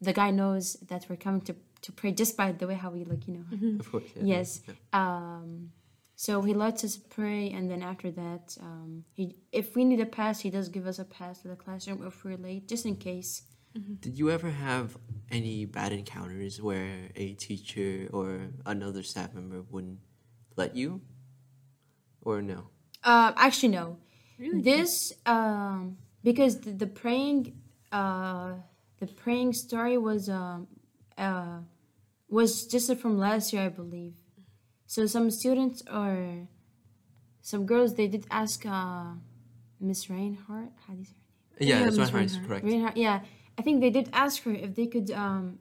the 0.00 0.12
guy 0.12 0.30
knows 0.30 0.74
that 0.88 1.06
we're 1.08 1.16
coming 1.16 1.40
to 1.42 1.56
to 1.82 1.92
pray 1.92 2.10
just 2.12 2.36
by 2.36 2.52
the 2.52 2.66
way 2.66 2.74
how 2.74 2.90
we 2.90 3.04
look, 3.04 3.26
you 3.28 3.34
know. 3.34 3.78
Of 3.80 3.90
course. 3.90 4.04
Yeah. 4.14 4.22
Yes. 4.24 4.60
Um, 4.92 5.72
so 6.14 6.40
he 6.40 6.54
lets 6.54 6.82
us 6.82 6.96
pray, 6.96 7.50
and 7.50 7.70
then 7.70 7.82
after 7.82 8.10
that, 8.10 8.56
um, 8.60 9.04
he 9.12 9.36
if 9.52 9.76
we 9.76 9.84
need 9.84 10.00
a 10.00 10.06
pass, 10.06 10.40
he 10.40 10.50
does 10.50 10.68
give 10.68 10.86
us 10.86 10.98
a 10.98 11.04
pass 11.04 11.42
to 11.42 11.48
the 11.48 11.56
classroom 11.56 12.06
if 12.06 12.24
we're 12.24 12.38
late, 12.38 12.68
just 12.68 12.86
in 12.86 12.96
case. 12.96 13.42
Did 14.00 14.18
you 14.18 14.30
ever 14.30 14.48
have 14.48 14.96
any 15.30 15.66
bad 15.66 15.92
encounters 15.92 16.62
where 16.62 17.10
a 17.14 17.34
teacher 17.34 18.08
or 18.10 18.48
another 18.64 19.02
staff 19.02 19.34
member 19.34 19.60
wouldn't 19.70 19.98
let 20.56 20.74
you? 20.74 21.02
Or 22.22 22.40
no? 22.40 22.70
Uh, 23.04 23.32
actually, 23.36 23.68
no. 23.68 23.98
Really? 24.38 24.62
This 24.62 25.12
um, 25.26 25.98
because 26.24 26.60
the, 26.60 26.70
the 26.72 26.86
praying, 26.86 27.60
uh, 27.92 28.54
the 29.00 29.06
praying 29.06 29.52
story 29.52 29.98
was 29.98 30.28
um, 30.28 30.66
uh, 31.18 31.58
was 32.28 32.66
just 32.66 32.94
from 32.96 33.18
last 33.18 33.52
year, 33.52 33.62
I 33.62 33.68
believe. 33.68 34.14
So 34.86 35.06
some 35.06 35.30
students 35.30 35.82
or 35.92 36.46
some 37.40 37.66
girls 37.66 37.94
they 37.94 38.08
did 38.08 38.26
ask 38.30 38.64
uh, 38.66 39.04
Miss 39.80 40.08
Reinhardt. 40.10 40.72
How 40.86 40.94
do 40.94 41.00
you 41.00 41.04
say 41.04 41.14
her 41.14 41.60
name? 41.60 41.68
Yeah, 41.68 41.78
Yeah, 41.78 41.84
that's 41.84 41.96
Miss 41.98 42.12
right. 42.12 42.20
Reinhardt. 42.20 42.46
Correct. 42.48 42.64
Reinhardt. 42.64 42.96
Yeah, 42.96 43.20
I 43.58 43.62
think 43.62 43.80
they 43.80 43.90
did 43.90 44.08
ask 44.12 44.42
her 44.44 44.52
if 44.52 44.74
they 44.74 44.86
could 44.86 45.10
um, 45.10 45.58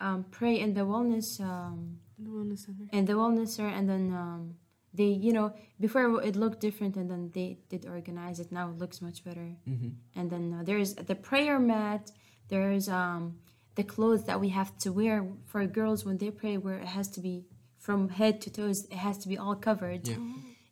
um, 0.00 0.24
pray 0.30 0.58
in 0.60 0.74
the 0.74 0.82
wellness 0.82 1.40
um, 1.40 1.98
The 2.18 2.30
wellness 2.30 2.60
center. 2.66 2.84
and 2.92 3.06
the 3.06 3.14
wellness 3.14 3.48
center 3.56 3.70
and 3.78 3.88
then 3.88 4.04
um, 4.12 4.54
they 4.98 5.04
you 5.26 5.32
know 5.32 5.52
before 5.80 6.04
it 6.22 6.36
looked 6.36 6.60
different 6.60 6.96
and 6.96 7.10
then 7.10 7.30
they 7.34 7.58
did 7.68 7.84
organize 7.86 8.40
it 8.40 8.50
now 8.50 8.70
it 8.72 8.78
looks 8.78 9.00
much 9.02 9.18
better 9.24 9.48
Mm-hmm. 9.68 9.90
and 10.18 10.26
then 10.32 10.44
uh, 10.54 10.62
there's 10.68 10.94
the 10.94 11.14
prayer 11.14 11.58
mat 11.58 12.10
there's 12.48 12.88
um, 12.88 13.38
the 13.74 13.82
clothes 13.84 14.24
that 14.24 14.40
we 14.40 14.48
have 14.50 14.76
to 14.78 14.92
wear 14.92 15.26
for 15.46 15.64
girls 15.66 16.04
when 16.04 16.18
they 16.18 16.30
pray 16.30 16.56
where 16.56 16.78
it 16.78 16.86
has 16.98 17.08
to 17.08 17.20
be 17.20 17.44
from 17.78 18.08
head 18.08 18.40
to 18.42 18.50
toes 18.50 18.84
it 18.86 18.98
has 19.06 19.18
to 19.18 19.28
be 19.28 19.36
all 19.38 19.54
covered 19.54 20.08
Yeah. 20.08 20.16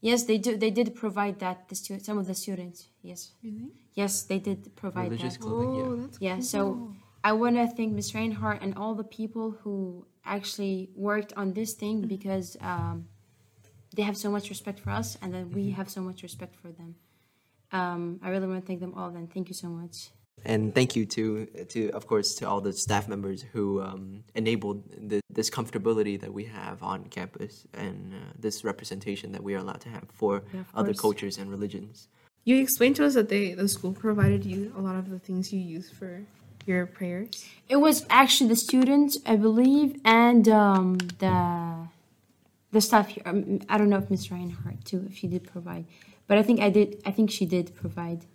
yes 0.01 0.25
they 0.25 0.39
do 0.39 0.57
they 0.57 0.71
did 0.71 0.95
provide 0.95 1.39
that 1.45 1.69
the 1.69 1.75
stu- 1.77 2.01
some 2.09 2.19
of 2.19 2.27
the 2.27 2.35
students 2.35 2.89
yes 3.03 3.33
Really? 3.43 3.71
yes 3.95 4.23
they 4.23 4.39
did 4.39 4.75
provide 4.77 5.05
Religious 5.11 5.35
that 5.37 5.43
clothing. 5.43 5.69
Oh, 5.81 5.95
yeah. 5.95 6.03
that's 6.07 6.19
yeah, 6.21 6.35
cool. 6.37 6.43
so 6.53 6.95
I 7.23 7.33
want 7.33 7.57
to 7.57 7.67
thank 7.77 7.93
Miss 7.95 8.15
Reinhardt 8.15 8.61
and 8.63 8.75
all 8.77 8.95
the 8.95 9.05
people 9.21 9.47
who 9.63 10.07
actually 10.27 10.91
worked 10.95 11.33
on 11.41 11.55
this 11.55 11.73
thing 11.73 12.03
because 12.15 12.49
um, 12.61 13.07
they 13.97 14.03
have 14.03 14.17
so 14.25 14.31
much 14.31 14.51
respect 14.51 14.79
for 14.81 14.91
us 14.91 15.17
and 15.23 15.33
then 15.33 15.51
we 15.53 15.71
have 15.71 15.89
so 15.89 16.01
much 16.03 16.23
respect 16.23 16.55
for 16.61 16.71
them. 16.79 16.97
Um, 17.73 18.21
I 18.23 18.29
really 18.29 18.47
want 18.47 18.61
to 18.61 18.67
thank 18.67 18.81
them 18.81 18.93
all 18.95 19.09
and 19.17 19.33
thank 19.33 19.49
you 19.49 19.55
so 19.55 19.69
much. 19.69 20.11
And 20.45 20.75
thank 20.75 20.95
you 20.95 21.07
to, 21.07 21.47
to 21.71 21.91
of 21.93 22.07
course, 22.07 22.35
to 22.37 22.49
all 22.49 22.61
the 22.61 22.73
staff 22.73 23.09
members 23.09 23.43
who 23.53 23.81
um, 23.81 24.25
enabled 24.35 24.83
the, 25.09 25.21
this 25.31 25.49
comfortability 25.49 26.21
that 26.21 26.33
we 26.33 26.45
have 26.45 26.83
on 26.83 27.05
campus 27.05 27.67
and 27.73 28.13
uh, 28.13 28.17
this 28.39 28.63
representation 28.63 29.33
that 29.33 29.43
we 29.43 29.55
are 29.55 29.59
allowed 29.59 29.81
to 29.83 29.89
have 29.89 30.05
for 30.13 30.43
Yeah, 30.53 30.65
other 30.75 30.89
course. 30.89 31.01
cultures 31.01 31.39
and 31.39 31.51
religions. 31.51 32.09
You 32.45 32.61
explained 32.61 32.97
to 32.97 33.07
us 33.07 33.15
that 33.15 33.31
they 33.31 33.55
the 33.55 33.69
school 33.69 33.93
provided 33.93 34.45
you 34.45 34.71
a 34.77 34.81
lot 34.83 34.97
of 34.97 35.09
the 35.09 35.19
things 35.19 35.51
you 35.51 35.61
use 35.61 35.89
for 35.91 36.21
your 36.67 36.85
prayers. 36.85 37.47
It 37.71 37.77
was 37.77 38.05
actually 38.11 38.49
the 38.51 38.57
students, 38.57 39.17
I 39.25 39.37
believe, 39.37 39.99
and 40.05 40.47
um, 40.49 40.99
the 41.21 41.89
the 42.71 42.83
staff 42.83 43.09
here. 43.09 43.23
Um, 43.25 43.61
I 43.71 43.79
don't 43.79 43.89
know 43.89 43.97
if 43.97 44.11
Miss 44.11 44.31
Reinhardt 44.31 44.85
too, 44.85 45.07
if 45.09 45.17
she 45.17 45.27
did 45.27 45.51
provide, 45.51 45.87
but 46.27 46.37
I 46.37 46.43
think 46.43 46.61
I 46.61 46.69
did. 46.69 47.01
I 47.07 47.13
think 47.13 47.31
she 47.31 47.47
did 47.47 47.75
provide. 47.75 48.27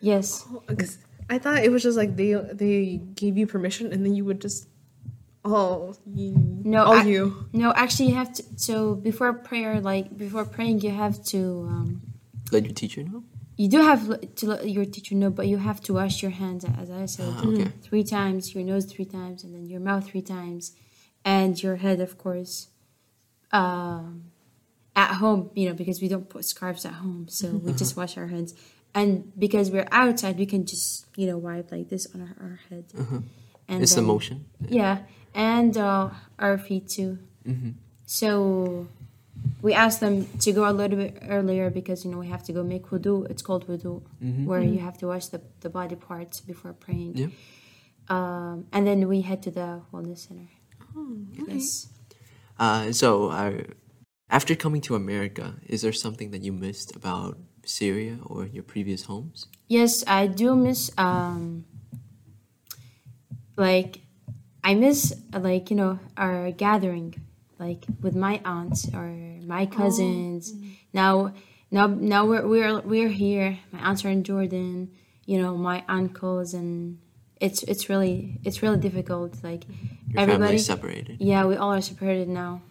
Yes. 0.00 0.46
Oh, 0.50 0.62
'cause 0.74 0.96
I 1.30 1.38
thought 1.38 1.62
it 1.64 1.70
was 1.70 1.82
just 1.82 1.96
like 1.98 2.16
they 2.16 2.32
they 2.34 3.00
gave 3.14 3.36
you 3.36 3.46
permission 3.46 3.92
and 3.92 4.04
then 4.04 4.14
you 4.14 4.24
would 4.24 4.40
just 4.40 4.68
all 5.44 5.96
you 6.14 6.32
No, 6.64 6.84
all 6.84 6.94
I- 6.94 7.04
you 7.04 7.46
No, 7.52 7.72
actually, 7.74 8.08
you 8.10 8.14
have 8.16 8.32
to. 8.34 8.42
So 8.56 8.94
before 8.94 9.32
prayer, 9.32 9.80
like 9.80 10.16
before 10.16 10.44
praying, 10.44 10.80
you 10.80 10.90
have 10.90 11.22
to. 11.26 11.38
Um, 11.72 12.02
Let 12.50 12.64
your 12.64 12.74
teacher 12.74 13.02
know. 13.02 13.22
you 13.56 13.68
do 13.68 13.80
have 13.82 14.02
to 14.40 14.46
let 14.46 14.68
your 14.70 14.84
teacher 14.84 15.14
know, 15.14 15.30
but 15.30 15.46
you 15.52 15.58
have 15.58 15.80
to 15.86 15.92
wash 15.94 16.22
your 16.22 16.30
hands, 16.42 16.64
as 16.64 16.90
I 16.90 17.06
said, 17.06 17.28
Ah, 17.36 17.46
okay. 17.48 17.70
three 17.82 18.04
times, 18.04 18.54
your 18.54 18.64
nose 18.64 18.84
three 18.86 19.04
times, 19.18 19.44
and 19.44 19.50
then 19.54 19.66
your 19.72 19.80
mouth 19.80 20.04
three 20.10 20.22
times, 20.22 20.72
and 21.24 21.60
your 21.62 21.76
head, 21.84 22.00
of 22.00 22.12
course. 22.24 22.68
Um, 23.52 24.24
at 24.94 25.14
home, 25.14 25.50
you 25.54 25.68
know, 25.68 25.74
because 25.74 26.00
we 26.02 26.08
don't 26.08 26.28
put 26.28 26.44
scarves 26.44 26.84
at 26.84 26.94
home, 26.94 27.26
so 27.28 27.46
we 27.64 27.72
just 27.72 27.96
wash 27.96 28.16
our 28.18 28.26
hands. 28.28 28.54
And 28.94 29.32
because 29.38 29.70
we're 29.70 29.86
outside, 29.92 30.38
we 30.38 30.46
can 30.46 30.64
just, 30.66 31.06
you 31.16 31.26
know, 31.26 31.38
wipe 31.38 31.70
like 31.70 31.88
this 31.88 32.06
on 32.14 32.20
our, 32.22 32.34
our 32.40 32.60
head. 32.68 32.84
And 33.68 33.82
It's 33.82 33.94
the 33.94 34.00
then- 34.00 34.06
motion. 34.06 34.46
yeah, 34.68 34.98
and 35.34 35.76
uh, 35.76 36.10
our 36.38 36.56
feet 36.58 36.88
too. 36.88 37.18
Mm-hmm. 37.46 37.70
So 38.06 38.88
we 39.62 39.74
asked 39.74 40.00
them 40.00 40.26
to 40.40 40.52
go 40.52 40.68
a 40.68 40.72
little 40.72 40.96
bit 40.96 41.18
earlier 41.28 41.68
because 41.70 42.04
you 42.04 42.10
know 42.10 42.18
we 42.18 42.28
have 42.28 42.42
to 42.44 42.52
go 42.52 42.62
make 42.64 42.86
wudu. 42.90 43.28
It's 43.30 43.42
called 43.42 43.66
wudu, 43.68 44.02
Mm-hmm. 44.24 44.46
where 44.46 44.62
you 44.62 44.78
have 44.78 44.96
to 44.98 45.06
wash 45.06 45.26
the, 45.26 45.40
the 45.60 45.68
body 45.68 45.96
parts 45.96 46.40
before 46.40 46.72
praying. 46.72 47.16
Yeah. 47.16 47.26
Um, 48.08 48.66
and 48.72 48.86
then 48.86 49.06
we 49.06 49.20
head 49.20 49.42
to 49.42 49.50
the 49.50 49.82
wellness 49.92 50.26
center. 50.26 50.48
Oh, 50.96 51.18
okay. 51.42 51.54
Yes. 51.54 51.88
Uh, 52.58 52.90
so, 52.92 53.28
uh, 53.28 53.52
after 54.30 54.54
coming 54.56 54.80
to 54.82 54.94
America, 54.94 55.56
is 55.66 55.82
there 55.82 55.92
something 55.92 56.30
that 56.30 56.42
you 56.42 56.52
missed 56.52 56.96
about 56.96 57.36
Syria 57.68 58.18
or 58.24 58.46
your 58.46 58.62
previous 58.62 59.04
homes? 59.04 59.46
Yes, 59.68 60.02
I 60.06 60.26
do 60.26 60.54
miss 60.56 60.90
um 60.98 61.64
like 63.56 64.00
I 64.64 64.74
miss 64.74 65.14
like 65.32 65.70
you 65.70 65.76
know 65.76 65.98
our 66.16 66.50
gathering 66.52 67.14
like 67.58 67.84
with 68.00 68.14
my 68.14 68.40
aunts 68.44 68.88
or 68.94 69.08
my 69.44 69.66
cousins. 69.66 70.52
Now 70.92 71.32
now 71.70 71.86
now 71.86 72.26
we're 72.26 72.46
we're 72.46 72.80
we're 72.80 73.08
here. 73.08 73.58
My 73.72 73.80
aunts 73.80 74.04
are 74.04 74.10
in 74.10 74.24
Jordan, 74.24 74.90
you 75.26 75.40
know, 75.40 75.56
my 75.56 75.84
uncles 75.88 76.54
and 76.54 76.98
it's 77.40 77.62
it's 77.64 77.88
really 77.88 78.40
it's 78.44 78.62
really 78.62 78.78
difficult 78.78 79.42
like 79.44 79.64
Your 80.08 80.20
everybody 80.20 80.58
separated. 80.58 81.20
yeah, 81.20 81.44
we 81.44 81.56
all 81.56 81.72
are 81.72 81.80
separated 81.80 82.28
now. 82.28 82.62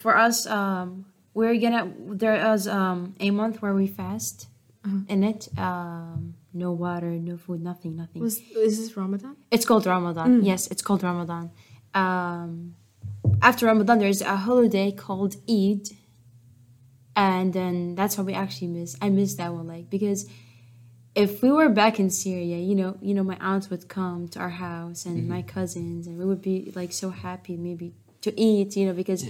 For 0.00 0.16
us, 0.16 0.46
um, 0.46 1.06
we're 1.34 1.58
gonna 1.58 1.92
there 2.08 2.52
is 2.54 2.68
um 2.68 3.14
a 3.20 3.30
month 3.30 3.62
where 3.62 3.74
we 3.74 3.86
fast 3.86 4.48
in 5.08 5.22
it. 5.22 5.48
Um, 5.56 6.34
no 6.52 6.72
water, 6.72 7.10
no 7.10 7.36
food, 7.36 7.62
nothing, 7.62 7.96
nothing. 7.96 8.20
Was 8.20 8.38
is 8.56 8.78
this 8.78 8.96
Ramadan? 8.96 9.36
It's 9.50 9.64
called 9.64 9.86
Ramadan. 9.86 10.44
Yes, 10.44 10.66
it's 10.72 10.82
called 10.82 11.02
Ramadan. 11.02 11.50
Um, 11.94 12.74
after 13.40 13.66
Ramadan, 13.66 13.98
there's 14.00 14.20
a 14.22 14.36
holiday 14.36 14.90
called 14.92 15.36
Eid, 15.48 15.88
and 17.16 17.52
then 17.52 17.94
that's 17.94 18.16
what 18.18 18.26
we 18.26 18.34
actually 18.34 18.68
miss. 18.68 18.96
I 19.00 19.08
miss 19.08 19.34
that 19.36 19.52
one, 19.52 19.66
like 19.66 19.88
because 19.88 20.28
if 21.14 21.42
we 21.42 21.50
were 21.52 21.68
back 21.68 22.00
in 22.00 22.08
Syria, 22.10 22.56
you 22.58 22.74
know, 22.74 22.96
you 23.00 23.14
know, 23.14 23.22
my 23.22 23.36
aunts 23.40 23.68
would 23.70 23.88
come 23.88 24.28
to 24.28 24.38
our 24.40 24.48
house 24.48 25.04
and 25.04 25.28
my 25.28 25.42
cousins, 25.42 26.06
and 26.06 26.18
we 26.18 26.24
would 26.24 26.42
be 26.42 26.72
like 26.74 26.92
so 26.92 27.10
happy, 27.10 27.56
maybe 27.56 27.94
to 28.22 28.30
eat, 28.40 28.76
you 28.76 28.86
know, 28.86 28.92
because 28.94 29.24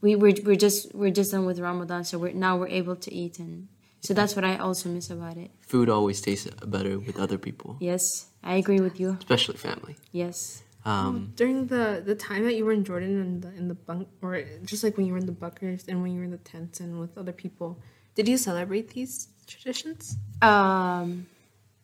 we 0.00 0.16
we're, 0.16 0.34
we're 0.44 0.56
just 0.66 0.94
we're 0.94 1.10
just 1.20 1.30
done 1.32 1.44
with 1.44 1.58
Ramadan, 1.60 2.04
so 2.04 2.18
we're 2.18 2.32
now 2.32 2.56
we're 2.56 2.68
able 2.80 2.96
to 2.96 3.10
eat, 3.12 3.38
and 3.38 3.68
so 4.00 4.14
that's 4.14 4.34
what 4.36 4.44
I 4.44 4.56
also 4.56 4.88
miss 4.88 5.10
about 5.10 5.36
it. 5.36 5.50
Food 5.60 5.88
always 5.88 6.20
tastes 6.20 6.48
better 6.66 6.98
with 6.98 7.18
other 7.18 7.38
people, 7.38 7.76
Yes, 7.80 8.26
I 8.42 8.54
agree 8.62 8.80
with 8.80 8.98
you. 9.00 9.16
especially 9.18 9.56
family. 9.56 9.96
Yes. 10.12 10.62
Um, 10.84 11.32
During 11.36 11.66
the 11.66 12.00
the 12.10 12.14
time 12.14 12.44
that 12.44 12.54
you 12.54 12.64
were 12.64 12.72
in 12.72 12.84
Jordan 12.84 13.20
and 13.20 13.42
the, 13.42 13.48
in 13.60 13.66
the 13.68 13.74
bunk, 13.74 14.08
or 14.22 14.40
just 14.64 14.82
like 14.84 14.96
when 14.96 15.04
you 15.06 15.12
were 15.12 15.18
in 15.18 15.26
the 15.26 15.32
bunkers 15.44 15.84
and 15.88 16.00
when 16.02 16.12
you 16.12 16.18
were 16.20 16.24
in 16.24 16.30
the 16.30 16.38
tents 16.52 16.80
and 16.80 16.98
with 17.00 17.12
other 17.18 17.32
people, 17.44 17.70
did 18.14 18.26
you 18.28 18.38
celebrate 18.38 18.90
these 18.94 19.28
traditions? 19.46 20.16
Um, 20.40 21.26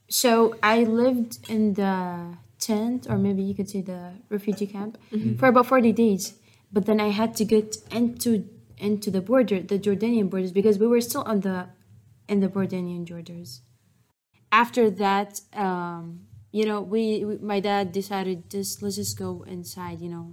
so 0.09 0.55
I 0.63 0.85
lived 0.85 1.51
in 1.51 1.75
the 1.75 2.37
tent, 2.61 3.07
or 3.11 3.19
maybe 3.19 3.43
you 3.43 3.55
could 3.55 3.69
say 3.69 3.81
the 3.83 4.13
refugee 4.31 4.67
camp, 4.69 4.97
for 5.39 5.49
about 5.49 5.67
forty 5.67 5.93
days. 5.93 6.35
But 6.75 6.87
then 6.89 7.01
I 7.01 7.11
had 7.21 7.31
to 7.41 7.45
get 7.55 7.69
into 8.01 8.31
into 8.89 9.09
the 9.17 9.21
border, 9.31 9.59
the 9.73 9.79
Jordanian 9.87 10.29
borders, 10.29 10.53
because 10.61 10.77
we 10.83 10.89
were 10.93 11.01
still 11.11 11.23
on 11.33 11.39
the 11.47 11.59
in 12.29 12.41
the 12.41 12.49
Jordanian 12.49 13.09
borders. 13.09 13.51
After 14.51 14.85
that, 15.05 15.41
um, 15.67 16.05
you 16.59 16.65
know, 16.69 16.81
we, 16.95 17.25
we 17.25 17.35
my 17.53 17.61
dad 17.61 17.93
decided 18.01 18.51
just 18.51 18.83
let's 18.83 18.97
just 18.97 19.17
go 19.19 19.45
inside, 19.57 20.01
you 20.01 20.11
know, 20.15 20.27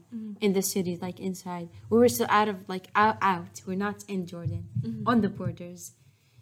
in 0.46 0.54
the 0.54 0.62
city, 0.74 0.94
like 1.02 1.20
inside. 1.20 1.70
We 1.90 1.98
were 2.02 2.10
still 2.10 2.28
out 2.30 2.48
of 2.54 2.58
like 2.68 2.88
out, 2.96 3.18
out. 3.22 3.54
We're 3.68 3.84
not 3.88 4.04
in 4.08 4.26
Jordan, 4.26 4.64
on 5.06 5.22
the 5.22 5.30
borders. 5.30 5.94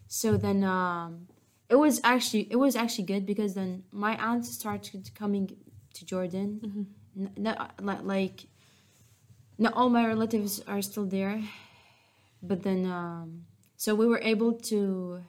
So 0.08 0.36
then 0.36 0.64
um, 0.64 1.28
it 1.68 1.76
was 1.76 2.00
actually 2.04 2.48
it 2.50 2.56
was 2.56 2.74
actually 2.76 3.04
good 3.04 3.24
because 3.26 3.52
then 3.54 3.84
my 3.92 4.16
aunt 4.16 4.44
started 4.46 5.02
coming 5.14 5.44
to 5.94 6.00
Jordan. 6.12 6.48
N- 7.18 7.32
not, 7.36 7.56
li- 7.82 8.04
like 8.14 8.46
not 9.60 9.74
all 9.74 9.90
my 9.90 10.04
relatives 10.06 10.60
are 10.66 10.82
still 10.82 11.04
there, 11.06 11.38
but 12.42 12.62
then 12.64 12.86
um, 12.86 13.44
so 13.76 13.94
we 13.94 14.06
were 14.06 14.20
able 14.32 14.52
to 14.70 15.20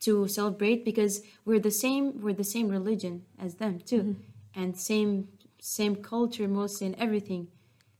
to 0.00 0.28
celebrate 0.28 0.84
because 0.84 1.22
we're 1.44 1.60
the 1.60 1.70
same 1.70 2.20
we're 2.20 2.34
the 2.34 2.44
same 2.56 2.68
religion 2.68 3.24
as 3.38 3.54
them 3.56 3.78
too, 3.78 4.16
and 4.54 4.76
same 4.76 5.28
same 5.60 5.94
culture 5.96 6.48
mostly 6.48 6.86
and 6.88 6.96
everything. 6.98 7.48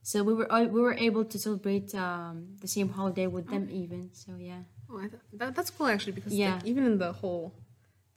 So 0.02 0.22
we 0.22 0.34
were 0.34 0.46
we 0.76 0.80
were 0.80 0.94
able 1.08 1.24
to 1.24 1.38
celebrate 1.38 1.94
um, 1.94 2.56
the 2.60 2.68
same 2.68 2.88
holiday 2.90 3.26
with 3.26 3.48
them 3.48 3.68
even. 3.70 4.10
So 4.12 4.32
yeah. 4.38 4.62
Oh, 4.90 4.98
I 4.98 5.08
th- 5.08 5.22
that, 5.32 5.54
that's 5.56 5.70
cool 5.70 5.86
actually 5.86 6.12
because 6.12 6.32
Yeah. 6.34 6.56
like, 6.56 6.66
even 6.66 6.84
in 6.84 6.98
the 6.98 7.12
whole 7.12 7.54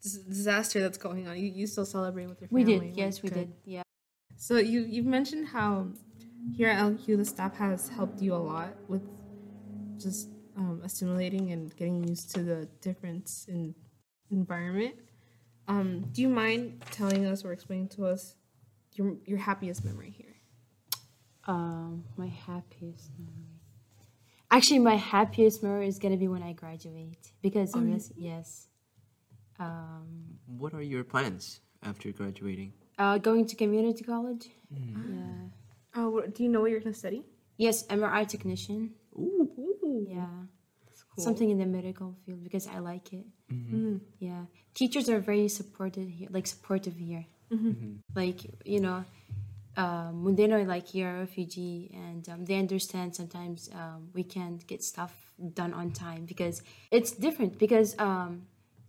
dis- 0.03 0.17
disaster 0.17 0.81
that's 0.81 0.97
going 0.97 1.25
on, 1.29 1.37
you, 1.37 1.47
you 1.59 1.65
still 1.65 1.85
celebrate 1.85 2.27
with 2.27 2.41
your 2.41 2.49
We 2.51 2.63
family. 2.63 2.79
did, 2.79 2.87
like, 2.89 2.97
yes, 2.97 3.23
we 3.23 3.29
good. 3.29 3.35
did. 3.35 3.53
Yeah. 3.63 3.83
So 4.35 4.57
you 4.57 4.81
you've 4.81 5.05
mentioned 5.05 5.47
how 5.47 5.87
here 6.55 6.69
at 6.69 6.79
LQ 6.79 7.17
the 7.17 7.25
staff 7.25 7.55
has 7.55 7.89
helped 7.89 8.21
you 8.21 8.33
a 8.33 8.37
lot 8.37 8.69
with 8.87 9.01
just 9.99 10.29
um, 10.55 10.81
assimilating 10.83 11.51
and 11.51 11.75
getting 11.75 12.03
used 12.03 12.33
to 12.35 12.43
the 12.43 12.67
difference 12.81 13.45
in 13.47 13.75
environment. 14.31 14.95
Um, 15.67 16.01
do 16.13 16.21
you 16.21 16.29
mind 16.29 16.81
telling 16.91 17.25
us 17.25 17.43
or 17.43 17.51
explaining 17.51 17.89
to 17.89 18.05
us 18.05 18.35
your 18.93 19.15
your 19.25 19.37
happiest 19.37 19.83
memory 19.85 20.11
here? 20.11 20.35
Um, 21.45 22.03
my 22.17 22.27
happiest 22.27 23.11
memory. 23.17 23.61
Actually, 24.49 24.79
my 24.79 24.95
happiest 24.95 25.61
memory 25.63 25.87
is 25.87 25.99
gonna 25.99 26.17
be 26.17 26.27
when 26.27 26.41
I 26.43 26.53
graduate 26.53 27.31
because 27.41 27.75
Oh, 27.75 27.79
it 27.81 27.89
was 27.93 28.11
yes. 28.15 28.67
Um, 29.59 30.37
What 30.45 30.73
are 30.73 30.81
your 30.83 31.03
plans 31.03 31.61
after 31.83 32.11
graduating? 32.11 32.73
uh, 32.99 33.17
going 33.17 33.45
to 33.45 33.55
community 33.55 34.03
college. 34.03 34.49
Yeah. 34.71 35.49
Oh, 35.99 36.21
do 36.35 36.43
you 36.43 36.49
know 36.49 36.61
what 36.61 36.69
you're 36.71 36.79
gonna 36.79 36.93
study? 37.05 37.23
Yes, 37.57 37.83
MRI 37.87 38.23
technician. 38.27 38.91
Ooh. 39.17 39.49
Ooh, 39.57 40.05
Yeah. 40.07 40.27
cool. 41.15 41.23
Something 41.23 41.49
in 41.49 41.57
the 41.57 41.65
medical 41.65 42.15
field 42.25 42.43
because 42.43 42.67
I 42.67 42.77
like 42.79 43.11
it. 43.13 43.25
Mm. 43.51 43.99
Yeah. 44.19 44.43
Teachers 44.75 45.09
are 45.09 45.19
very 45.19 45.47
supported 45.47 46.07
here, 46.07 46.29
like 46.31 46.45
supportive 46.45 46.95
here. 46.97 47.25
Like, 48.13 48.39
you 48.65 48.79
know, 48.81 49.05
um, 49.77 50.23
when 50.23 50.35
they 50.35 50.47
know 50.47 50.61
like 50.63 50.93
you're 50.93 51.15
a 51.17 51.19
refugee 51.21 51.89
and 51.93 52.27
um, 52.29 52.45
they 52.45 52.55
understand 52.59 53.15
sometimes 53.15 53.69
um, 53.73 54.09
we 54.13 54.23
can't 54.23 54.65
get 54.67 54.83
stuff 54.83 55.13
done 55.53 55.73
on 55.73 55.91
time 55.91 56.25
because 56.25 56.61
it's 56.91 57.11
different 57.11 57.57
because 57.57 57.95
um, 57.99 58.43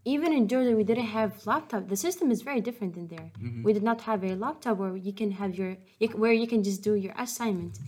even 0.05 0.33
in 0.33 0.49
Jordan 0.49 0.77
we 0.77 0.85
didn't 0.85 1.07
have 1.07 1.47
laptop. 1.47 1.89
The 1.89 1.97
system 1.97 2.31
is 2.31 2.43
very 2.43 2.61
different 2.61 2.95
than 2.95 3.09
there. 3.09 3.31
We 3.65 3.73
did 3.73 3.83
not 3.83 4.01
have 4.03 4.25
a 4.25 4.35
laptop 4.35 4.79
where 4.79 4.97
you 4.97 5.13
can 5.13 5.31
have 5.33 5.55
your 5.57 5.77
you, 6.01 6.09
where 6.09 6.33
you 6.33 6.47
can 6.47 6.63
just 6.63 6.83
do 6.83 6.95
your 6.95 7.15
assignment. 7.19 7.79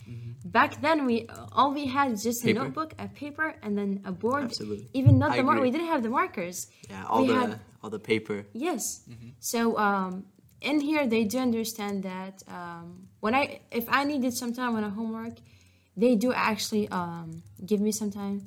Back 0.44 0.80
then 0.80 1.06
we 1.06 1.28
all 1.52 1.72
we 1.72 1.86
had 1.86 2.18
just 2.20 2.42
Paper. 2.44 2.60
a 2.60 2.62
notebook, 2.64 2.94
a 2.98 3.08
paper, 3.08 3.54
and 3.62 3.76
then 3.78 4.00
a 4.04 4.12
board. 4.12 4.44
Absolutely. 4.44 4.88
Even 4.92 5.18
not 5.18 5.30
I 5.32 5.36
the 5.38 5.42
mar- 5.42 5.60
we 5.60 5.70
didn't 5.70 5.86
have 5.94 6.02
the 6.02 6.10
markers. 6.10 6.66
Yeah, 6.90 7.04
all 7.08 7.22
We 7.22 7.28
the 7.28 7.34
had- 7.40 7.60
all 7.82 7.90
the 7.90 7.98
paper. 8.12 8.38
Yes. 8.52 8.82
So 9.38 9.78
um, 9.78 10.24
in 10.60 10.80
here, 10.80 11.06
they 11.06 11.24
do 11.24 11.38
understand 11.38 12.02
that 12.02 12.42
um, 12.48 13.08
when 13.20 13.34
I 13.34 13.60
if 13.70 13.86
I 13.88 14.04
needed 14.04 14.32
some 14.34 14.52
time 14.52 14.74
on 14.76 14.84
a 14.84 14.90
homework, 14.90 15.34
they 15.96 16.14
do 16.16 16.32
actually 16.32 16.88
um, 16.90 17.42
give 17.64 17.80
me 17.80 17.92
some 17.92 18.10
time, 18.10 18.38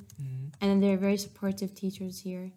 and 0.60 0.66
then 0.70 0.78
they're 0.80 0.96
very 1.08 1.16
supportive 1.16 1.74
teachers 1.74 2.20
here. 2.20 2.52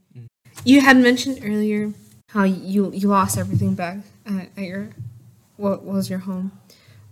You 0.63 0.81
had 0.81 0.97
mentioned 0.97 1.39
earlier 1.43 1.93
how 2.29 2.43
you 2.43 2.91
you 2.91 3.07
lost 3.07 3.37
everything 3.37 3.73
back 3.73 3.99
at, 4.25 4.49
at 4.57 4.63
your 4.63 4.89
what 5.55 5.83
was 5.83 6.09
your 6.09 6.19
home. 6.19 6.51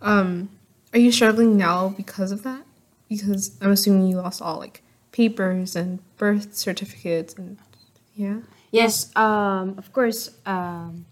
Um, 0.01 0.49
are 0.93 0.99
you 0.99 1.11
struggling 1.11 1.57
now 1.57 1.89
because 1.89 2.31
of 2.31 2.43
that? 2.43 2.63
Because 3.09 3.51
I'm 3.61 3.71
assuming 3.71 4.07
you 4.07 4.17
lost 4.17 4.41
all 4.41 4.57
like 4.59 4.81
papers 5.11 5.75
and 5.75 5.99
birth 6.17 6.55
certificates 6.55 7.33
and 7.35 7.57
yeah. 8.15 8.39
Yes, 8.71 9.15
um, 9.15 9.75
of 9.77 9.91
course. 9.93 10.31
Um, 10.45 11.05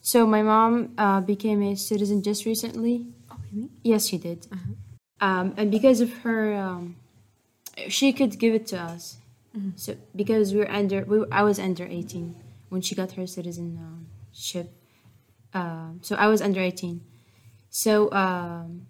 so 0.00 0.26
my 0.26 0.42
mom 0.42 0.92
uh, 0.98 1.20
became 1.20 1.62
a 1.62 1.76
citizen 1.76 2.22
just 2.22 2.44
recently. 2.44 3.06
Oh 3.30 3.36
really? 3.52 3.70
Yes, 3.82 4.06
she 4.06 4.18
did. 4.18 4.46
Um, 5.20 5.54
and 5.56 5.70
because 5.70 6.00
of 6.00 6.12
her, 6.18 6.54
um, 6.54 6.96
she 7.88 8.12
could 8.12 8.38
give 8.38 8.54
it 8.54 8.66
to 8.68 8.78
us. 8.78 9.16
So 9.76 9.96
because 10.14 10.52
we 10.54 10.60
were 10.60 10.70
under, 10.70 11.04
we 11.04 11.18
were, 11.20 11.28
I 11.32 11.42
was 11.42 11.58
under 11.58 11.84
eighteen 11.84 12.36
when 12.68 12.80
she 12.82 12.94
got 12.94 13.12
her 13.12 13.26
citizenship. 13.26 14.68
Um, 15.54 16.00
so 16.02 16.16
I 16.16 16.26
was 16.28 16.40
under 16.42 16.60
eighteen. 16.60 17.00
So 17.70 18.10
um, 18.12 18.86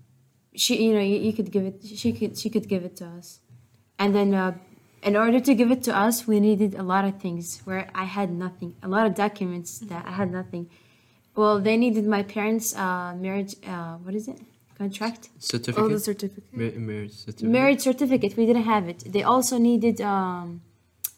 she, 0.54 0.72
you 0.84 0.94
know, 0.94 1.00
you, 1.00 1.18
you 1.26 1.32
could 1.32 1.50
give 1.50 1.64
it. 1.64 1.84
She 1.84 2.12
could, 2.12 2.38
she 2.38 2.48
could 2.50 2.68
give 2.68 2.84
it 2.84 2.96
to 2.96 3.06
us, 3.06 3.40
and 3.98 4.14
then 4.14 4.34
uh, 4.34 4.52
in 5.02 5.14
order 5.16 5.40
to 5.40 5.54
give 5.54 5.70
it 5.70 5.82
to 5.84 5.96
us, 5.96 6.26
we 6.26 6.40
needed 6.40 6.74
a 6.74 6.82
lot 6.82 7.04
of 7.04 7.20
things 7.20 7.60
where 7.64 7.88
I 7.94 8.04
had 8.04 8.30
nothing. 8.30 8.74
A 8.82 8.88
lot 8.88 9.06
of 9.06 9.14
documents 9.14 9.78
that 9.90 10.04
I 10.06 10.12
had 10.12 10.32
nothing. 10.32 10.68
Well, 11.36 11.60
they 11.60 11.76
needed 11.76 12.06
my 12.06 12.22
parents' 12.22 12.74
uh, 12.74 13.14
marriage. 13.14 13.54
Uh, 13.64 13.96
what 13.98 14.14
is 14.14 14.26
it? 14.26 14.40
Contract. 14.78 15.30
Certificate. 15.38 15.84
Oh, 15.84 15.88
the 15.88 15.98
certificate. 15.98 16.52
Ma- 16.52 16.78
marriage 16.78 17.12
certificate. 17.12 17.50
Marriage 17.50 17.80
certificate. 17.80 18.36
We 18.36 18.46
didn't 18.46 18.64
have 18.64 18.88
it. 18.88 19.10
They 19.10 19.22
also 19.22 19.56
needed 19.56 20.00
um, 20.00 20.60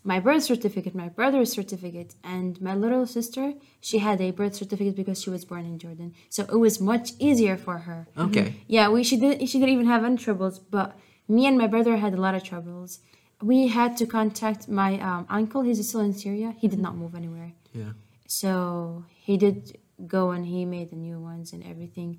my 0.05 0.21
birth 0.21 0.44
certificate, 0.44 0.94
my 0.94 1.09
brother's 1.09 1.53
certificate, 1.53 2.14
and 2.23 2.61
my 2.62 2.75
little 2.75 3.05
sister. 3.07 3.55
She 3.81 3.99
had 3.99 4.21
a 4.21 4.31
birth 4.31 4.55
certificate 4.55 4.94
because 4.97 5.21
she 5.23 5.31
was 5.31 5.44
born 5.44 5.64
in 5.66 5.79
Jordan, 5.79 6.14
so 6.29 6.44
it 6.44 6.57
was 6.57 6.81
much 6.81 7.12
easier 7.18 7.57
for 7.57 7.79
her. 7.79 8.07
Okay. 8.16 8.55
Yeah, 8.68 8.88
we 8.90 9.03
she 9.03 9.16
didn't 9.16 9.47
she 9.49 9.59
didn't 9.59 9.75
even 9.75 9.87
have 9.87 10.05
any 10.05 10.16
troubles, 10.16 10.59
but 10.59 10.97
me 11.27 11.47
and 11.47 11.59
my 11.59 11.66
brother 11.66 11.97
had 11.97 12.14
a 12.14 12.21
lot 12.27 12.35
of 12.35 12.42
troubles. 12.44 13.01
We 13.42 13.68
had 13.68 13.97
to 13.99 14.07
contact 14.07 14.68
my 14.68 14.99
um, 15.01 15.27
uncle. 15.29 15.62
He's 15.62 15.87
still 15.88 16.01
in 16.01 16.14
Syria. 16.14 16.55
He 16.59 16.68
did 16.68 16.81
not 16.81 16.97
move 16.97 17.14
anywhere. 17.14 17.53
Yeah. 17.73 17.92
So 18.27 19.05
he 19.27 19.37
did 19.37 19.79
go 20.07 20.31
and 20.31 20.47
he 20.47 20.64
made 20.64 20.90
the 20.90 20.97
new 20.97 21.18
ones 21.18 21.53
and 21.53 21.64
everything. 21.64 22.18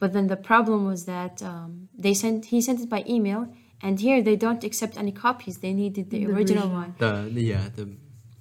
But 0.00 0.12
then 0.14 0.26
the 0.34 0.36
problem 0.50 0.86
was 0.86 1.00
that 1.04 1.34
um, 1.52 1.88
they 2.04 2.14
sent 2.22 2.46
he 2.52 2.58
sent 2.68 2.78
it 2.84 2.88
by 2.88 3.04
email, 3.16 3.42
and 3.84 4.00
here 4.00 4.20
they 4.28 4.36
don't 4.44 4.62
accept 4.68 4.94
any 5.02 5.12
copies. 5.12 5.54
They 5.58 5.72
needed 5.82 6.04
the, 6.10 6.18
The 6.24 6.32
original 6.32 6.64
original. 6.64 6.68
one. 6.82 6.90
The, 7.04 7.12
the 7.36 7.42
yeah 7.52 7.64
the 7.76 7.84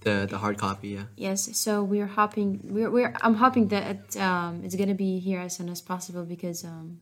the 0.06 0.16
the 0.32 0.38
hard 0.44 0.58
copy. 0.58 0.90
Yeah. 0.98 1.06
Yes, 1.28 1.40
so 1.64 1.72
we're 1.84 2.12
hoping 2.22 2.50
we're, 2.76 2.90
we're 2.96 3.14
I'm 3.26 3.36
hoping 3.46 3.66
that 3.76 4.00
um, 4.28 4.52
it's 4.66 4.76
gonna 4.82 5.00
be 5.08 5.20
here 5.28 5.42
as 5.48 5.52
soon 5.58 5.70
as 5.76 5.82
possible 5.94 6.24
because 6.36 6.60
um, 6.64 7.02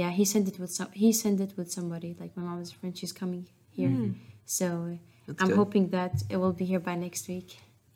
yeah 0.00 0.10
he 0.18 0.24
sent 0.34 0.46
it 0.48 0.56
with 0.62 0.70
some 0.78 0.90
he 0.92 1.10
sent 1.12 1.40
it 1.46 1.52
with 1.56 1.68
somebody 1.78 2.10
like 2.20 2.32
my 2.36 2.42
mom's 2.48 2.72
friend 2.72 2.92
she's 3.00 3.14
coming 3.22 3.42
here 3.78 3.94
so 4.44 4.66
That's 5.26 5.40
I'm 5.42 5.48
good. 5.48 5.56
hoping 5.62 5.84
that 5.96 6.14
it 6.32 6.36
will 6.42 6.52
be 6.52 6.66
here 6.72 6.80
by 6.88 6.94
next 7.06 7.22
week 7.28 7.48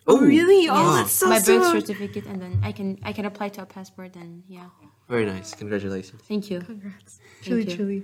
Oh 0.06 0.18
really? 0.18 0.68
Oh, 0.68 0.94
that's 0.96 1.12
so 1.12 1.28
my 1.28 1.36
birth 1.38 1.44
soon. 1.44 1.80
certificate 1.80 2.26
and 2.26 2.40
then 2.40 2.58
I 2.62 2.72
can 2.72 2.98
I 3.02 3.12
can 3.12 3.24
apply 3.26 3.48
to 3.50 3.62
a 3.62 3.66
passport 3.66 4.16
and 4.16 4.42
yeah 4.48 4.68
Very 5.08 5.26
nice. 5.26 5.54
Congratulations. 5.54 6.22
thank 6.28 6.50
you 6.50 6.60
Congrats. 6.60 7.20
Truly, 7.42 7.64
truly. 7.64 8.02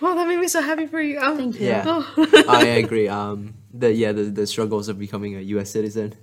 Wow, 0.00 0.14
that 0.14 0.26
made 0.28 0.38
me 0.38 0.48
so 0.48 0.60
happy 0.62 0.86
for 0.86 1.00
you. 1.00 1.18
Um, 1.20 1.36
thank 1.36 1.60
you 1.60 1.66
Yeah. 1.66 1.84
Oh. 1.86 2.04
I 2.48 2.64
agree. 2.84 3.08
Um, 3.08 3.54
the 3.72 3.92
yeah, 3.92 4.12
the, 4.12 4.24
the 4.24 4.46
struggles 4.46 4.88
of 4.88 4.98
becoming 4.98 5.36
a 5.36 5.40
U.S. 5.54 5.70
citizen. 5.70 6.14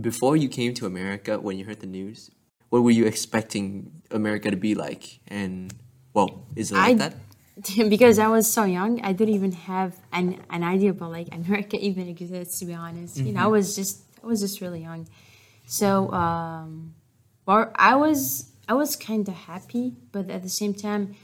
Before 0.00 0.36
you 0.36 0.48
came 0.48 0.72
to 0.74 0.86
America, 0.86 1.38
when 1.40 1.58
you 1.58 1.64
heard 1.64 1.80
the 1.80 1.86
news, 1.86 2.30
what 2.70 2.82
were 2.82 2.90
you 2.92 3.04
expecting 3.06 4.02
America 4.10 4.50
to 4.50 4.56
be 4.56 4.74
like? 4.74 5.20
And 5.28 5.74
well, 6.14 6.46
is 6.56 6.70
it 6.72 6.76
like 6.76 6.90
I- 6.92 6.94
that? 6.94 7.14
because 7.90 8.18
I 8.18 8.28
was 8.28 8.50
so 8.50 8.64
young, 8.64 9.00
I 9.02 9.12
didn't 9.12 9.34
even 9.34 9.52
have 9.52 9.94
an, 10.12 10.40
an 10.48 10.62
idea 10.64 10.90
about 10.90 11.10
like 11.12 11.28
America 11.32 11.76
even 11.78 12.08
exists. 12.08 12.58
To 12.60 12.64
be 12.64 12.74
honest, 12.74 13.18
you 13.18 13.32
know, 13.34 13.42
I 13.44 13.48
was 13.48 13.76
just 13.76 14.02
I 14.22 14.26
was 14.26 14.40
just 14.40 14.60
really 14.60 14.82
young, 14.82 15.08
so 15.66 16.10
um, 16.12 16.94
well, 17.46 17.70
I 17.74 17.94
was 17.96 18.50
I 18.68 18.74
was 18.74 18.96
kind 18.96 19.26
of 19.28 19.34
happy, 19.34 19.94
but 20.12 20.30
at 20.30 20.42
the 20.42 20.48
same 20.48 20.74
time, 20.74 21.16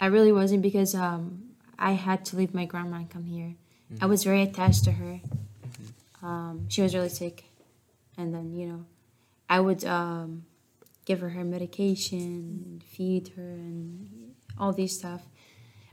I 0.00 0.06
really 0.06 0.32
wasn't 0.32 0.62
because 0.62 0.94
um, 0.94 1.50
I 1.78 1.92
had 1.92 2.24
to 2.26 2.36
leave 2.36 2.54
my 2.54 2.64
grandma 2.64 2.96
and 2.96 3.10
come 3.10 3.24
here. 3.24 3.54
I 4.00 4.06
was 4.06 4.24
very 4.24 4.42
attached 4.42 4.84
to 4.84 4.92
her. 4.92 5.20
Um, 6.22 6.66
she 6.68 6.82
was 6.82 6.94
really 6.94 7.10
sick, 7.10 7.44
and 8.16 8.34
then 8.34 8.54
you 8.54 8.66
know, 8.66 8.84
I 9.48 9.60
would 9.60 9.84
um, 9.84 10.46
give 11.04 11.20
her 11.20 11.28
her 11.30 11.44
medication, 11.44 12.82
feed 12.86 13.28
her, 13.36 13.42
and 13.42 14.34
all 14.58 14.72
these 14.72 14.96
stuff. 14.98 15.22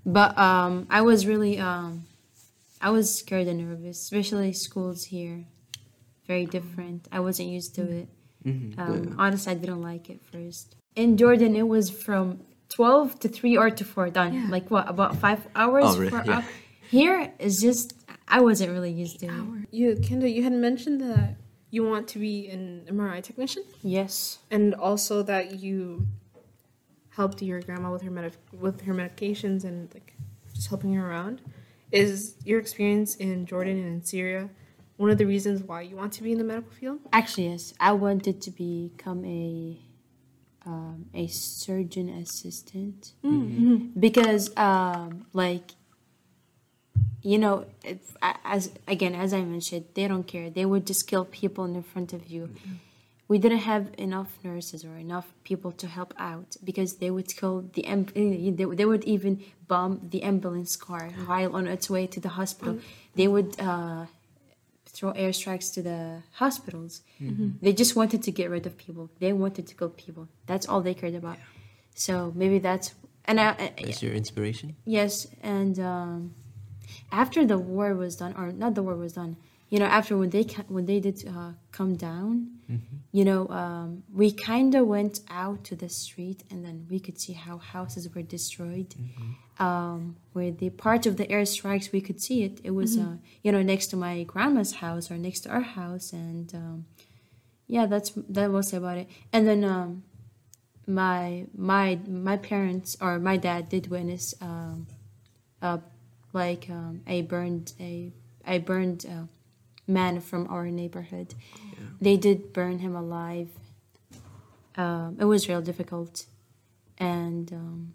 But 0.06 0.38
um, 0.38 0.88
I 0.90 1.02
was 1.02 1.28
really 1.28 1.60
um, 1.60 2.06
I 2.80 2.90
was 2.90 3.14
scared 3.14 3.48
and 3.48 3.60
nervous, 3.60 4.02
especially 4.02 4.54
schools 4.54 5.06
here. 5.06 5.46
Very 6.28 6.46
different. 6.46 7.08
I 7.12 7.20
wasn't 7.20 7.50
used 7.50 7.76
to 7.76 7.82
it. 7.82 8.08
Mhm, 8.46 8.78
Um, 8.80 9.16
Honestly, 9.18 9.52
I 9.52 9.56
didn't 9.56 9.82
like 9.82 10.10
it 10.10 10.20
first. 10.32 10.76
In 10.96 11.18
Jordan, 11.18 11.56
it 11.56 11.68
was 11.68 11.90
from 11.90 12.40
twelve 12.70 13.20
to 13.20 13.28
three 13.30 13.56
or 13.58 13.70
to 13.70 13.84
four 13.84 14.10
done. 14.10 14.34
Yeah. 14.34 14.48
Like 14.50 14.70
what? 14.72 14.90
About 14.90 15.16
five 15.18 15.48
hours. 15.56 15.84
Oh, 15.88 16.00
really? 16.00 16.22
Yeah. 16.26 16.38
up. 16.40 16.44
Here 16.90 17.32
is 17.40 17.62
just 17.62 17.94
I 18.28 18.40
wasn't 18.42 18.72
really 18.72 18.92
used 18.92 19.20
to 19.20 19.28
it. 19.28 19.68
You, 19.72 19.96
Kenda, 19.96 20.32
you 20.34 20.44
had 20.44 20.54
mentioned 20.54 21.02
that 21.02 21.36
you 21.70 21.84
want 21.84 22.08
to 22.10 22.20
be 22.20 22.48
an 22.50 22.86
MRI 22.90 23.22
technician, 23.22 23.64
Yes. 23.82 24.40
and 24.50 24.74
also 24.76 25.22
that 25.24 25.60
you 25.60 26.08
helped 27.10 27.42
your 27.42 27.62
grandma 27.62 27.92
with 27.92 28.02
her 28.04 28.12
medic 28.12 28.34
with 28.60 28.82
her 28.82 28.94
medications 28.94 29.64
and 29.64 29.94
like 29.94 30.16
just 30.54 30.68
helping 30.70 30.94
her 30.94 31.10
around. 31.10 31.42
Is 31.92 32.36
your 32.46 32.60
experience 32.60 33.16
in 33.16 33.46
Jordan 33.46 33.78
and 33.78 33.88
in 33.88 34.04
Syria 34.04 34.50
one 35.02 35.10
of 35.10 35.18
the 35.18 35.26
reasons 35.26 35.64
why 35.64 35.82
you 35.82 35.96
want 35.96 36.14
to 36.14 36.24
be 36.24 36.32
in 36.32 36.38
the 36.38 36.44
medical 36.44 36.72
field? 36.72 37.00
Actually, 37.12 37.50
yes. 37.50 37.74
I 37.80 37.92
wanted 37.94 38.40
to 38.44 38.52
become 38.52 39.26
a 39.26 39.80
um, 40.64 41.08
a 41.16 41.26
surgeon 41.28 42.08
assistant. 42.10 43.14
Mm-hmm. 43.26 44.00
because 44.00 44.56
um, 44.56 45.26
like 45.34 45.72
you 47.24 47.40
know 47.40 47.66
if, 47.84 48.16
as 48.46 48.72
again 48.88 49.16
as 49.16 49.34
i 49.34 49.42
mentioned 49.42 49.86
they 49.96 50.08
don't 50.08 50.28
care. 50.28 50.50
They 50.52 50.66
would 50.66 50.86
just 50.86 51.08
kill 51.08 51.26
people 51.26 51.66
in 51.66 51.82
front 51.82 52.14
of 52.14 52.28
you. 52.28 52.54
We 53.28 53.38
didn't 53.40 53.66
have 53.74 53.86
enough 53.98 54.38
nurses 54.44 54.84
or 54.84 54.98
enough 54.98 55.28
people 55.44 55.72
to 55.82 55.88
help 55.88 56.14
out 56.18 56.58
because 56.64 56.98
they 57.02 57.10
would 57.10 57.30
kill 57.40 57.56
the 57.74 57.84
eh, 57.88 58.52
they, 58.58 58.66
they 58.80 58.86
would 58.86 59.06
even 59.06 59.44
bomb 59.68 59.94
the 60.14 60.22
ambulance 60.22 60.76
car 60.76 61.10
while 61.26 61.56
on 61.56 61.66
its 61.66 61.90
way 61.90 62.06
to 62.08 62.20
the 62.20 62.30
hospital. 62.40 62.80
They 63.16 63.28
would 63.28 63.60
uh, 63.60 64.06
throw 64.96 65.12
airstrikes 65.14 65.74
to 65.76 65.82
the 65.82 66.00
hospitals. 66.44 67.02
They 67.62 67.74
just 67.74 67.96
wanted 67.96 68.22
to 68.28 68.32
get 68.40 68.50
rid 68.56 68.66
of 68.70 68.74
people. 68.86 69.10
They 69.20 69.34
wanted 69.34 69.66
to 69.70 69.74
kill 69.76 69.90
people. 70.06 70.28
That's 70.50 70.66
all 70.70 70.82
they 70.82 70.94
cared 71.02 71.16
about. 71.16 71.38
So 71.96 72.32
maybe 72.36 72.60
that's 72.60 72.88
and 73.26 73.40
I, 73.40 73.50
I- 73.52 73.74
That's 73.86 74.02
your 74.04 74.14
inspiration. 74.14 74.76
Yes, 74.86 75.28
and 75.44 75.76
um, 75.80 76.34
after 77.12 77.46
the 77.46 77.58
war 77.58 77.94
was 77.96 78.16
done, 78.16 78.34
or 78.36 78.52
not 78.52 78.74
the 78.76 78.84
war 78.84 78.96
was 78.96 79.14
done, 79.14 79.38
you 79.72 79.80
know, 79.80 79.90
after 80.00 80.14
when 80.22 80.30
they 80.36 80.44
ca- 80.54 80.70
when 80.76 80.86
they 80.92 81.00
did 81.08 81.18
uh, 81.36 81.52
come 81.78 81.94
down, 82.10 82.32
you 83.18 83.24
know, 83.30 83.42
um, 83.62 84.04
we 84.22 84.28
kind 84.32 84.72
of 84.80 84.84
went 84.96 85.16
out 85.44 85.60
to 85.70 85.74
the 85.84 85.90
street, 85.90 86.40
and 86.52 86.60
then 86.66 86.78
we 86.92 86.98
could 87.06 87.18
see 87.24 87.34
how 87.46 87.56
houses 87.76 88.04
were 88.14 88.22
destroyed. 88.38 88.92
Um, 89.68 90.02
where 90.34 90.52
the 90.62 90.70
part 90.72 91.06
of 91.10 91.14
the 91.18 91.28
airstrikes, 91.38 91.92
we 91.92 92.02
could 92.08 92.20
see 92.28 92.40
it. 92.48 92.56
It 92.64 92.72
was, 92.72 92.92
uh, 92.98 93.16
you 93.44 93.52
know, 93.54 93.62
next 93.74 93.88
to 93.92 93.96
my 93.98 94.16
grandma's 94.24 94.74
house 94.84 95.06
or 95.12 95.18
next 95.28 95.42
to 95.42 95.50
our 95.56 95.66
house, 95.80 96.08
and 96.14 96.48
um, 96.64 96.86
yeah, 97.68 97.86
that's 97.92 98.12
that 98.36 98.50
was 98.52 98.74
about 98.74 98.98
it. 98.98 99.08
And 99.34 99.48
then 99.48 99.64
um, 99.64 100.04
my 100.88 101.46
my 101.56 102.00
my 102.08 102.38
parents 102.38 102.98
or 103.00 103.20
my 103.20 103.38
dad 103.38 103.70
did 103.70 103.88
witness 103.88 104.34
um, 104.42 104.88
uh, 105.62 105.78
like 106.34 106.64
um, 106.70 107.02
a 107.08 107.22
burned 107.22 107.74
a 107.80 108.12
a 108.48 108.58
burned 108.60 109.06
uh, 109.06 109.26
man 110.00 110.20
from 110.22 110.48
our 110.50 110.68
neighborhood. 110.82 111.30
They 112.00 112.18
did 112.18 112.52
burn 112.54 112.80
him 112.80 112.96
alive. 112.96 113.50
Um, 114.76 115.18
it 115.20 115.26
was 115.26 115.48
real 115.50 115.62
difficult, 115.62 116.26
and 116.98 117.52
um, 117.54 117.94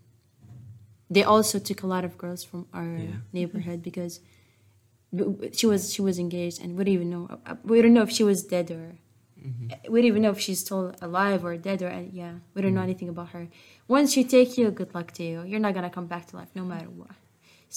they 1.10 1.24
also 1.24 1.58
took 1.58 1.82
a 1.82 1.86
lot 1.86 2.04
of 2.04 2.12
girls 2.18 2.44
from 2.44 2.66
our 2.72 2.84
Yeah. 2.98 3.16
neighborhood 3.32 3.82
because 3.82 4.20
she 5.58 5.66
was 5.66 5.92
she 5.94 6.02
was 6.02 6.18
engaged, 6.18 6.60
and 6.62 6.76
we 6.76 6.84
don't 6.84 6.94
even 6.94 7.10
know 7.10 7.24
uh, 7.46 7.56
we 7.64 7.80
don't 7.82 7.94
know 7.94 8.02
if 8.02 8.10
she 8.10 8.24
was 8.24 8.42
dead 8.44 8.70
or 8.70 8.86
we 9.88 10.00
don't 10.00 10.08
even 10.12 10.22
know 10.22 10.30
if 10.36 10.40
she's 10.40 10.60
still 10.60 10.94
alive 11.00 11.44
or 11.44 11.56
dead 11.56 11.80
or 11.82 11.90
yeah 12.12 12.34
we 12.54 12.60
don't 12.62 12.74
know 12.74 12.82
anything 12.82 13.08
about 13.08 13.28
her. 13.30 13.48
Once 13.88 14.16
you 14.16 14.22
take 14.24 14.58
you 14.58 14.70
good 14.70 14.92
luck 14.94 15.12
to 15.12 15.22
you. 15.22 15.42
You're 15.48 15.60
not 15.66 15.74
gonna 15.74 15.90
come 15.98 16.06
back 16.06 16.26
to 16.28 16.36
life 16.36 16.50
no 16.54 16.64
matter 16.64 16.90
what 16.90 17.10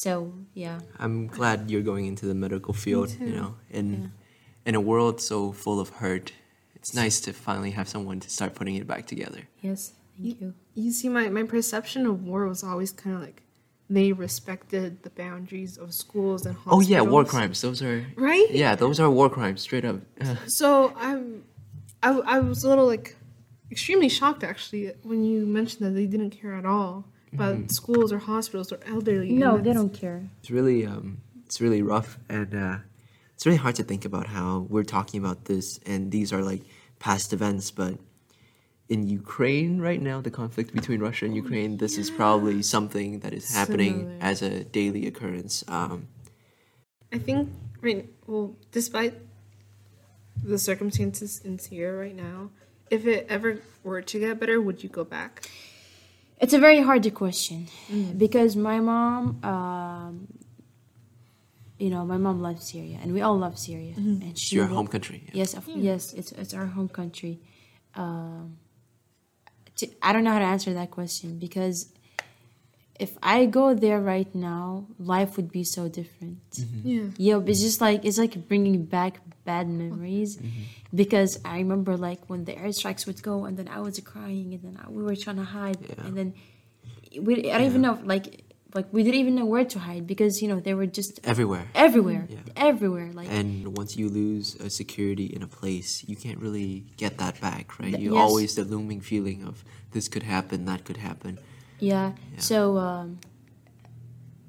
so 0.03 0.11
yeah 0.53 0.77
I'm 1.03 1.17
glad 1.37 1.57
you're 1.71 1.87
going 1.91 2.05
into 2.11 2.25
the 2.31 2.37
medical 2.45 2.73
field. 2.83 3.09
You 3.19 3.35
know, 3.39 3.51
in 3.79 4.11
in 4.69 4.73
a 4.81 4.83
world 4.91 5.15
so 5.29 5.37
full 5.63 5.79
of 5.83 5.89
hurt, 6.01 6.27
it's 6.77 6.91
nice 7.03 7.17
to 7.25 7.29
finally 7.47 7.71
have 7.79 7.87
someone 7.95 8.19
to 8.25 8.29
start 8.37 8.51
putting 8.59 8.75
it 8.81 8.85
back 8.93 9.03
together. 9.13 9.41
yes 9.67 9.81
thank 10.17 10.39
you 10.41 10.53
You 10.83 10.91
see, 10.99 11.09
my, 11.17 11.25
my 11.39 11.43
perception 11.55 12.01
of 12.11 12.15
war 12.29 12.41
was 12.53 12.61
always 12.69 12.91
kind 13.03 13.15
of 13.17 13.21
like 13.27 13.39
they 13.97 14.07
respected 14.27 14.89
the 15.05 15.09
boundaries 15.23 15.73
of 15.83 15.87
schools 16.03 16.45
and 16.47 16.55
hospitals. 16.55 16.85
Oh 16.85 16.91
yeah, 16.93 17.01
war 17.13 17.23
crimes. 17.33 17.57
Those 17.65 17.79
are 17.87 17.97
Right? 18.29 18.49
Yeah, 18.63 18.73
those 18.83 18.97
are 19.03 19.09
war 19.19 19.29
crimes. 19.37 19.59
Straight 19.67 19.85
up. 19.91 19.97
So 20.59 20.67
I'm, 21.07 21.43
I, 22.07 22.09
I 22.35 22.37
was 22.39 22.59
a 22.63 22.69
little 22.71 22.87
like 22.95 23.07
extremely 23.75 24.09
shocked 24.17 24.43
actually 24.51 24.83
when 25.09 25.19
you 25.29 25.37
mentioned 25.59 25.81
that 25.85 25.93
they 25.99 26.07
didn't 26.13 26.33
care 26.41 26.53
at 26.61 26.65
all 26.75 26.93
about 27.33 27.55
Mm-hmm. 27.55 27.67
schools 27.79 28.11
or 28.11 28.19
hospitals 28.19 28.71
or 28.73 28.79
elderly. 28.85 29.31
no 29.31 29.55
and 29.55 29.65
they 29.65 29.73
don't 29.73 29.93
care 29.93 30.19
it's 30.39 30.51
really 30.51 30.85
um, 30.85 31.07
it's 31.45 31.59
really 31.61 31.81
rough, 31.81 32.11
and 32.29 32.53
uh, 32.53 32.77
it's 33.33 33.45
really 33.47 33.57
hard 33.65 33.75
to 33.75 33.83
think 33.83 34.03
about 34.05 34.27
how 34.27 34.67
we're 34.69 34.83
talking 34.97 35.17
about 35.23 35.45
this, 35.45 35.79
and 35.85 36.11
these 36.11 36.31
are 36.33 36.43
like 36.51 36.61
past 36.99 37.33
events, 37.33 37.71
but. 37.71 37.95
In 38.95 39.05
Ukraine 39.21 39.73
right 39.89 40.01
now, 40.01 40.17
the 40.19 40.31
conflict 40.31 40.73
between 40.73 40.99
Russia 40.99 41.25
and 41.25 41.35
Ukraine, 41.35 41.77
this 41.77 41.95
is 42.03 42.09
probably 42.09 42.63
something 42.63 43.19
that 43.19 43.33
is 43.39 43.45
happening 43.59 43.95
Similar. 43.99 44.17
as 44.31 44.41
a 44.41 44.63
daily 44.63 45.05
occurrence. 45.05 45.63
Um, 45.67 46.07
I 47.13 47.19
think 47.19 47.49
right. 47.87 48.09
Well, 48.25 48.55
despite 48.71 49.13
the 50.43 50.57
circumstances 50.57 51.39
in 51.45 51.59
Syria 51.59 51.93
right 52.03 52.15
now, 52.15 52.49
if 52.89 53.05
it 53.05 53.27
ever 53.29 53.59
were 53.83 54.01
to 54.01 54.19
get 54.19 54.39
better, 54.39 54.59
would 54.59 54.81
you 54.83 54.89
go 54.89 55.03
back? 55.03 55.47
It's 56.39 56.53
a 56.53 56.59
very 56.59 56.81
hard 56.81 57.03
question 57.13 57.67
because 58.17 58.55
my 58.55 58.79
mom 58.79 59.39
um, 59.43 60.27
you 61.77 61.89
know 61.89 62.05
my 62.05 62.17
mom 62.17 62.41
loves 62.41 62.63
syria 62.71 62.97
and 63.01 63.13
we 63.13 63.21
all 63.21 63.37
love 63.37 63.57
syria 63.57 63.93
and 63.97 64.37
she 64.37 64.55
your 64.55 64.67
wa- 64.67 64.75
home 64.75 64.87
country. 64.87 65.23
yeah. 65.25 65.31
Yes, 65.41 65.53
of, 65.53 65.67
yes, 65.67 66.13
it's 66.13 66.31
it's 66.33 66.53
our 66.53 66.65
home 66.67 66.89
country. 66.89 67.39
Um, 67.95 68.57
t- 69.75 69.95
I 70.01 70.13
don't 70.13 70.23
know 70.23 70.31
how 70.31 70.39
to 70.39 70.45
answer 70.55 70.73
that 70.73 70.91
question 70.91 71.39
because 71.39 71.77
if 72.99 73.17
I 73.23 73.45
go 73.45 73.73
there 73.73 73.99
right 74.01 74.33
now, 74.35 74.85
life 74.99 75.37
would 75.37 75.51
be 75.51 75.63
so 75.63 75.87
different. 75.87 76.39
Mm-hmm. 76.51 76.87
Yeah. 76.87 77.03
Yeah, 77.37 77.41
it's 77.49 77.61
just 77.61 77.79
like 77.81 78.03
it's 78.05 78.17
like 78.17 78.47
bringing 78.47 78.85
back 78.85 79.21
bad 79.45 79.67
memories 79.69 80.37
mm-hmm. 80.37 80.63
because 80.93 81.39
I 81.45 81.57
remember 81.59 81.97
like 81.97 82.21
when 82.29 82.45
the 82.45 82.53
airstrikes 82.53 83.07
would 83.07 83.21
go 83.23 83.45
and 83.45 83.57
then 83.57 83.67
I 83.67 83.79
was 83.79 83.99
crying 84.01 84.53
and 84.53 84.61
then 84.63 84.79
I, 84.83 84.89
we 84.89 85.01
were 85.01 85.15
trying 85.15 85.37
to 85.37 85.43
hide 85.43 85.77
Yeah. 85.81 86.05
and 86.05 86.15
then 86.17 86.33
we 87.19 87.49
I 87.51 87.57
don't 87.57 87.67
even 87.67 87.81
know 87.81 87.97
like 88.03 88.43
like 88.75 88.87
we 88.91 89.01
didn't 89.01 89.19
even 89.19 89.33
know 89.33 89.45
where 89.45 89.65
to 89.65 89.79
hide 89.79 90.05
because 90.05 90.41
you 90.41 90.47
know 90.47 90.59
they 90.59 90.75
were 90.75 90.85
just 90.85 91.19
Everywhere. 91.23 91.65
everywhere, 91.73 92.27
Yeah. 92.29 92.39
everywhere 92.69 93.09
like. 93.13 93.29
And 93.31 93.75
once 93.77 93.97
you 93.97 94.09
lose 94.09 94.55
a 94.55 94.69
security 94.69 95.25
in 95.25 95.41
a 95.41 95.47
place, 95.47 96.03
you 96.07 96.15
can't 96.15 96.37
really 96.39 96.85
get 96.97 97.17
that 97.17 97.41
back, 97.41 97.79
right? 97.79 97.89
Th- 97.95 98.03
You 98.03 98.13
yes. 98.13 98.21
always 98.21 98.55
the 98.55 98.63
looming 98.65 99.01
feeling 99.01 99.43
of 99.43 99.63
this 99.93 100.07
could 100.07 100.23
happen, 100.23 100.65
that 100.65 100.85
could 100.85 100.97
happen. 100.97 101.39
Yeah. 101.79 102.13
Yeah. 102.33 102.39
So 102.39 102.77
um, 102.77 103.19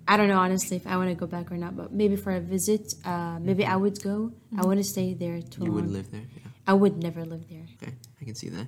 I 0.08 0.16
don't 0.16 0.28
know 0.28 0.38
honestly 0.38 0.76
if 0.76 0.86
I 0.86 0.96
want 0.96 1.08
to 1.10 1.14
go 1.14 1.26
back 1.26 1.50
or 1.52 1.56
not, 1.56 1.76
but 1.76 1.92
maybe 1.92 2.16
for 2.16 2.32
a 2.32 2.40
visit, 2.40 2.92
uh, 3.04 3.38
maybe 3.40 3.64
I 3.64 3.76
would 3.76 4.02
go. 4.02 4.32
I 4.56 4.62
want 4.66 4.78
to 4.78 4.84
stay 4.84 5.14
there 5.14 5.40
too 5.40 5.62
You 5.64 5.66
long. 5.66 5.74
would 5.76 5.90
live 5.90 6.10
there. 6.10 6.22
Yeah. 6.34 6.50
I 6.66 6.74
would 6.74 6.96
never 7.02 7.24
live 7.24 7.48
there. 7.48 7.66
Okay, 7.82 7.92
I 8.20 8.24
can 8.24 8.34
see 8.34 8.48
that. 8.50 8.66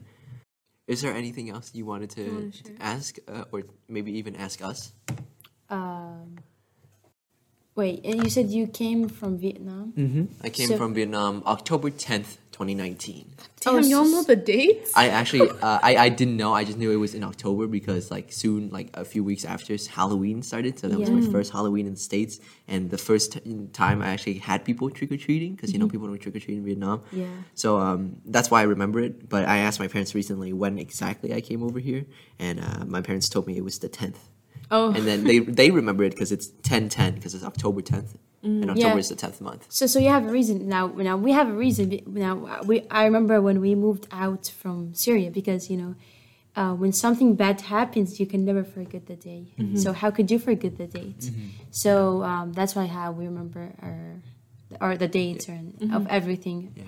Is 0.88 1.00
there 1.02 1.12
anything 1.14 1.48
else 1.50 1.70
you 1.74 1.86
wanted 1.86 2.10
to, 2.10 2.24
wanna 2.30 2.50
to 2.50 2.74
ask, 2.80 3.16
uh, 3.28 3.44
or 3.52 3.62
maybe 3.88 4.18
even 4.18 4.34
ask 4.36 4.60
us? 4.62 4.92
Um, 5.70 6.38
wait, 7.76 8.04
and 8.04 8.22
you 8.24 8.28
said 8.30 8.50
you 8.50 8.66
came 8.66 9.08
from 9.08 9.38
Vietnam? 9.38 9.92
Mm-hmm. 9.96 10.24
I 10.44 10.48
came 10.50 10.68
So- 10.68 10.76
from 10.76 10.94
Vietnam, 10.94 11.42
October 11.46 11.90
tenth, 11.90 12.38
twenty 12.62 12.74
nineteen. 12.76 13.26
Damn, 13.60 13.74
Oh, 13.74 13.78
y'all 13.78 14.04
know 14.04 14.22
the 14.22 14.36
dates? 14.36 14.92
I 14.94 15.08
actually, 15.08 15.50
uh, 15.50 15.78
I, 15.82 15.96
I 15.96 16.08
didn't 16.08 16.36
know. 16.36 16.52
I 16.54 16.62
just 16.64 16.78
knew 16.78 16.90
it 16.92 16.96
was 16.96 17.12
in 17.12 17.24
October 17.24 17.66
because 17.66 18.10
like 18.10 18.32
soon, 18.32 18.70
like 18.70 18.88
a 18.94 19.04
few 19.04 19.24
weeks 19.24 19.44
after, 19.44 19.76
Halloween 19.90 20.42
started. 20.42 20.78
So 20.78 20.86
that 20.88 20.98
was 20.98 21.10
my 21.10 21.22
first 21.32 21.52
Halloween 21.52 21.86
in 21.86 21.94
the 21.94 21.98
states, 21.98 22.38
and 22.68 22.90
the 22.90 22.98
first 22.98 23.32
t- 23.32 23.68
time 23.72 24.00
I 24.00 24.08
actually 24.10 24.38
had 24.38 24.64
people 24.64 24.90
trick 24.90 25.10
or 25.10 25.16
treating 25.16 25.54
because 25.54 25.72
you 25.72 25.78
know 25.80 25.88
people 25.88 26.06
don't 26.06 26.18
trick 26.20 26.36
or 26.36 26.40
treat 26.40 26.56
in 26.58 26.64
Vietnam. 26.64 27.02
Yeah. 27.10 27.26
So 27.54 27.78
um, 27.78 28.16
that's 28.24 28.48
why 28.50 28.60
I 28.60 28.64
remember 28.64 29.00
it. 29.00 29.28
But 29.28 29.48
I 29.48 29.58
asked 29.58 29.80
my 29.80 29.88
parents 29.88 30.14
recently 30.14 30.52
when 30.52 30.78
exactly 30.78 31.34
I 31.34 31.40
came 31.40 31.64
over 31.64 31.80
here, 31.80 32.04
and 32.38 32.60
uh, 32.60 32.84
my 32.86 33.00
parents 33.00 33.28
told 33.28 33.48
me 33.48 33.56
it 33.56 33.64
was 33.64 33.80
the 33.80 33.88
tenth. 33.88 34.28
Oh. 34.70 34.92
And 34.92 35.04
then 35.08 35.24
they 35.24 35.40
they 35.40 35.70
remember 35.72 36.04
it 36.04 36.12
because 36.12 36.30
it's 36.30 36.46
ten 36.62 36.88
ten 36.88 37.14
because 37.14 37.34
it's 37.34 37.44
October 37.44 37.82
tenth, 37.82 38.16
and 38.42 38.70
October 38.70 38.78
Yeah. 38.78 38.96
is 38.96 39.08
the 39.08 39.16
tenth 39.16 39.40
month. 39.40 39.66
So, 39.68 39.86
so 39.86 39.98
you 39.98 40.08
have 40.08 40.26
a 40.26 40.32
reason 40.32 40.68
now. 40.68 40.86
Now 40.88 41.16
we 41.16 41.32
have 41.32 41.48
a 41.48 41.52
reason. 41.52 42.00
Now 42.06 42.46
uh, 42.46 42.62
we. 42.64 42.82
I 42.90 43.04
remember 43.04 43.40
when 43.40 43.60
we 43.60 43.74
moved 43.74 44.06
out 44.10 44.46
from 44.60 44.94
Syria 44.94 45.30
because 45.30 45.70
you 45.70 45.76
know, 45.76 45.94
uh, 46.56 46.74
when 46.74 46.92
something 46.92 47.34
bad 47.34 47.60
happens, 47.62 48.18
you 48.20 48.26
can 48.26 48.44
never 48.44 48.64
forget 48.64 49.06
the 49.06 49.16
day. 49.16 49.42
So 49.76 49.92
how 49.92 50.10
could 50.10 50.30
you 50.30 50.38
forget 50.38 50.76
the 50.76 50.86
date? 50.86 51.30
So 51.70 52.22
um, 52.24 52.52
that's 52.52 52.74
why 52.74 52.86
how 52.86 53.12
we 53.12 53.24
remember 53.26 53.72
our, 53.80 54.20
or 54.80 54.96
the 54.96 55.08
dates 55.08 55.48
and 55.48 55.92
of 55.94 56.06
everything. 56.08 56.72
Yeah. 56.76 56.84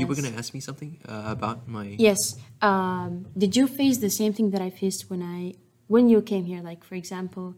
You 0.00 0.06
were 0.06 0.14
gonna 0.14 0.36
ask 0.36 0.52
me 0.52 0.60
something 0.60 0.98
uh, 1.08 1.24
about 1.26 1.66
my. 1.66 1.96
Yes. 1.98 2.36
Um, 2.60 3.26
did 3.36 3.56
you 3.56 3.66
face 3.66 3.98
the 3.98 4.10
same 4.10 4.32
thing 4.34 4.50
that 4.50 4.60
I 4.60 4.68
faced 4.68 5.08
when 5.08 5.22
I 5.22 5.54
when 5.86 6.10
you 6.10 6.20
came 6.20 6.44
here? 6.44 6.60
Like 6.60 6.84
for 6.84 6.94
example, 6.94 7.54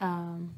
um, 0.00 0.54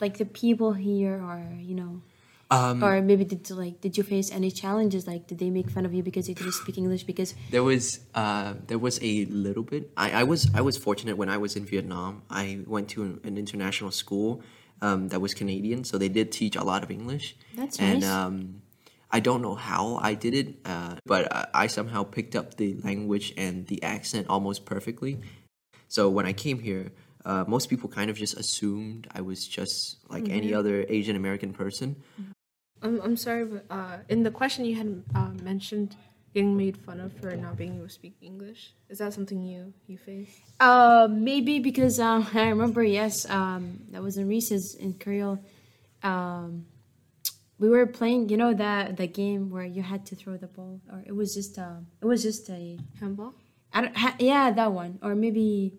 like 0.00 0.18
the 0.18 0.24
people 0.24 0.72
here, 0.72 1.20
or 1.22 1.42
you 1.60 1.74
know, 1.74 2.02
Um, 2.50 2.82
or 2.82 3.00
maybe 3.00 3.24
did 3.24 3.48
like 3.50 3.80
did 3.80 3.96
you 3.96 4.02
face 4.02 4.34
any 4.34 4.50
challenges? 4.50 5.06
Like 5.06 5.28
did 5.30 5.38
they 5.38 5.50
make 5.50 5.70
fun 5.70 5.86
of 5.86 5.94
you 5.94 6.02
because 6.02 6.28
you 6.28 6.34
didn't 6.34 6.54
speak 6.54 6.78
English? 6.78 7.04
Because 7.04 7.34
There 7.50 7.62
was 7.62 8.00
uh, 8.14 8.54
there 8.66 8.78
was 8.78 8.98
a 9.02 9.24
little 9.26 9.62
bit. 9.62 9.92
I, 9.96 10.22
I 10.22 10.24
was 10.24 10.50
I 10.52 10.60
was 10.60 10.76
fortunate 10.76 11.16
when 11.16 11.30
I 11.30 11.38
was 11.38 11.54
in 11.54 11.64
Vietnam. 11.64 12.22
I 12.28 12.66
went 12.66 12.88
to 12.98 13.02
an, 13.06 13.20
an 13.22 13.38
international 13.38 13.92
school 13.92 14.42
um, 14.82 15.08
that 15.14 15.20
was 15.20 15.32
Canadian, 15.34 15.84
so 15.84 15.96
they 15.96 16.08
did 16.08 16.32
teach 16.32 16.56
a 16.56 16.64
lot 16.64 16.82
of 16.82 16.90
English. 16.90 17.36
That's 17.54 17.78
and 17.78 18.00
nice. 18.00 18.10
um, 18.10 18.62
I 19.12 19.20
don't 19.20 19.42
know 19.42 19.54
how 19.54 19.98
I 20.02 20.14
did 20.14 20.34
it, 20.34 20.58
uh, 20.64 20.96
but 21.06 21.30
I, 21.30 21.64
I 21.64 21.66
somehow 21.68 22.02
picked 22.02 22.34
up 22.34 22.56
the 22.56 22.74
language 22.82 23.34
and 23.36 23.66
the 23.66 23.82
accent 23.82 24.26
almost 24.26 24.64
perfectly. 24.66 25.20
So 25.86 26.08
when 26.10 26.26
I 26.26 26.32
came 26.32 26.58
here, 26.58 26.90
uh, 27.24 27.44
most 27.46 27.68
people 27.68 27.88
kind 27.88 28.10
of 28.10 28.16
just 28.16 28.36
assumed 28.36 29.06
I 29.12 29.20
was 29.20 29.46
just 29.46 29.98
like 30.08 30.28
any 30.28 30.54
other 30.54 30.84
Asian 30.88 31.16
American 31.16 31.52
person. 31.52 31.96
I'm, 32.82 33.00
I'm 33.00 33.16
sorry, 33.16 33.44
but 33.44 33.64
uh, 33.70 33.98
in 34.08 34.22
the 34.22 34.30
question 34.30 34.64
you 34.64 34.76
had 34.76 35.02
uh, 35.14 35.30
mentioned 35.42 35.96
getting 36.34 36.56
made 36.56 36.76
fun 36.76 37.00
of 37.00 37.12
for 37.14 37.34
not 37.36 37.56
being 37.56 37.74
able 37.74 37.86
to 37.86 37.90
speak 37.90 38.16
English. 38.20 38.72
Is 38.88 38.98
that 38.98 39.12
something 39.12 39.42
you 39.42 39.72
you 39.86 39.98
face? 39.98 40.40
Uh, 40.60 41.08
maybe 41.10 41.58
because 41.58 41.98
um, 42.00 42.26
I 42.34 42.48
remember 42.48 42.82
yes, 42.82 43.28
um, 43.28 43.80
that 43.90 44.02
was 44.02 44.16
in 44.16 44.28
recess 44.28 44.74
in 44.74 44.94
Korea. 44.94 45.38
Um, 46.02 46.66
we 47.58 47.68
were 47.68 47.86
playing, 47.86 48.30
you 48.30 48.38
know 48.38 48.54
that 48.54 48.96
the 48.96 49.06
game 49.06 49.50
where 49.50 49.64
you 49.64 49.82
had 49.82 50.06
to 50.06 50.16
throw 50.16 50.38
the 50.38 50.46
ball, 50.46 50.80
or 50.90 51.02
it 51.06 51.14
was 51.14 51.34
just 51.34 51.58
um, 51.58 51.86
it 52.00 52.06
was 52.06 52.22
just 52.22 52.48
a 52.48 52.78
Handball? 52.98 53.34
I 53.72 53.82
don't, 53.82 53.96
ha, 53.96 54.16
yeah 54.18 54.50
that 54.50 54.72
one, 54.72 54.98
or 55.02 55.14
maybe 55.14 55.74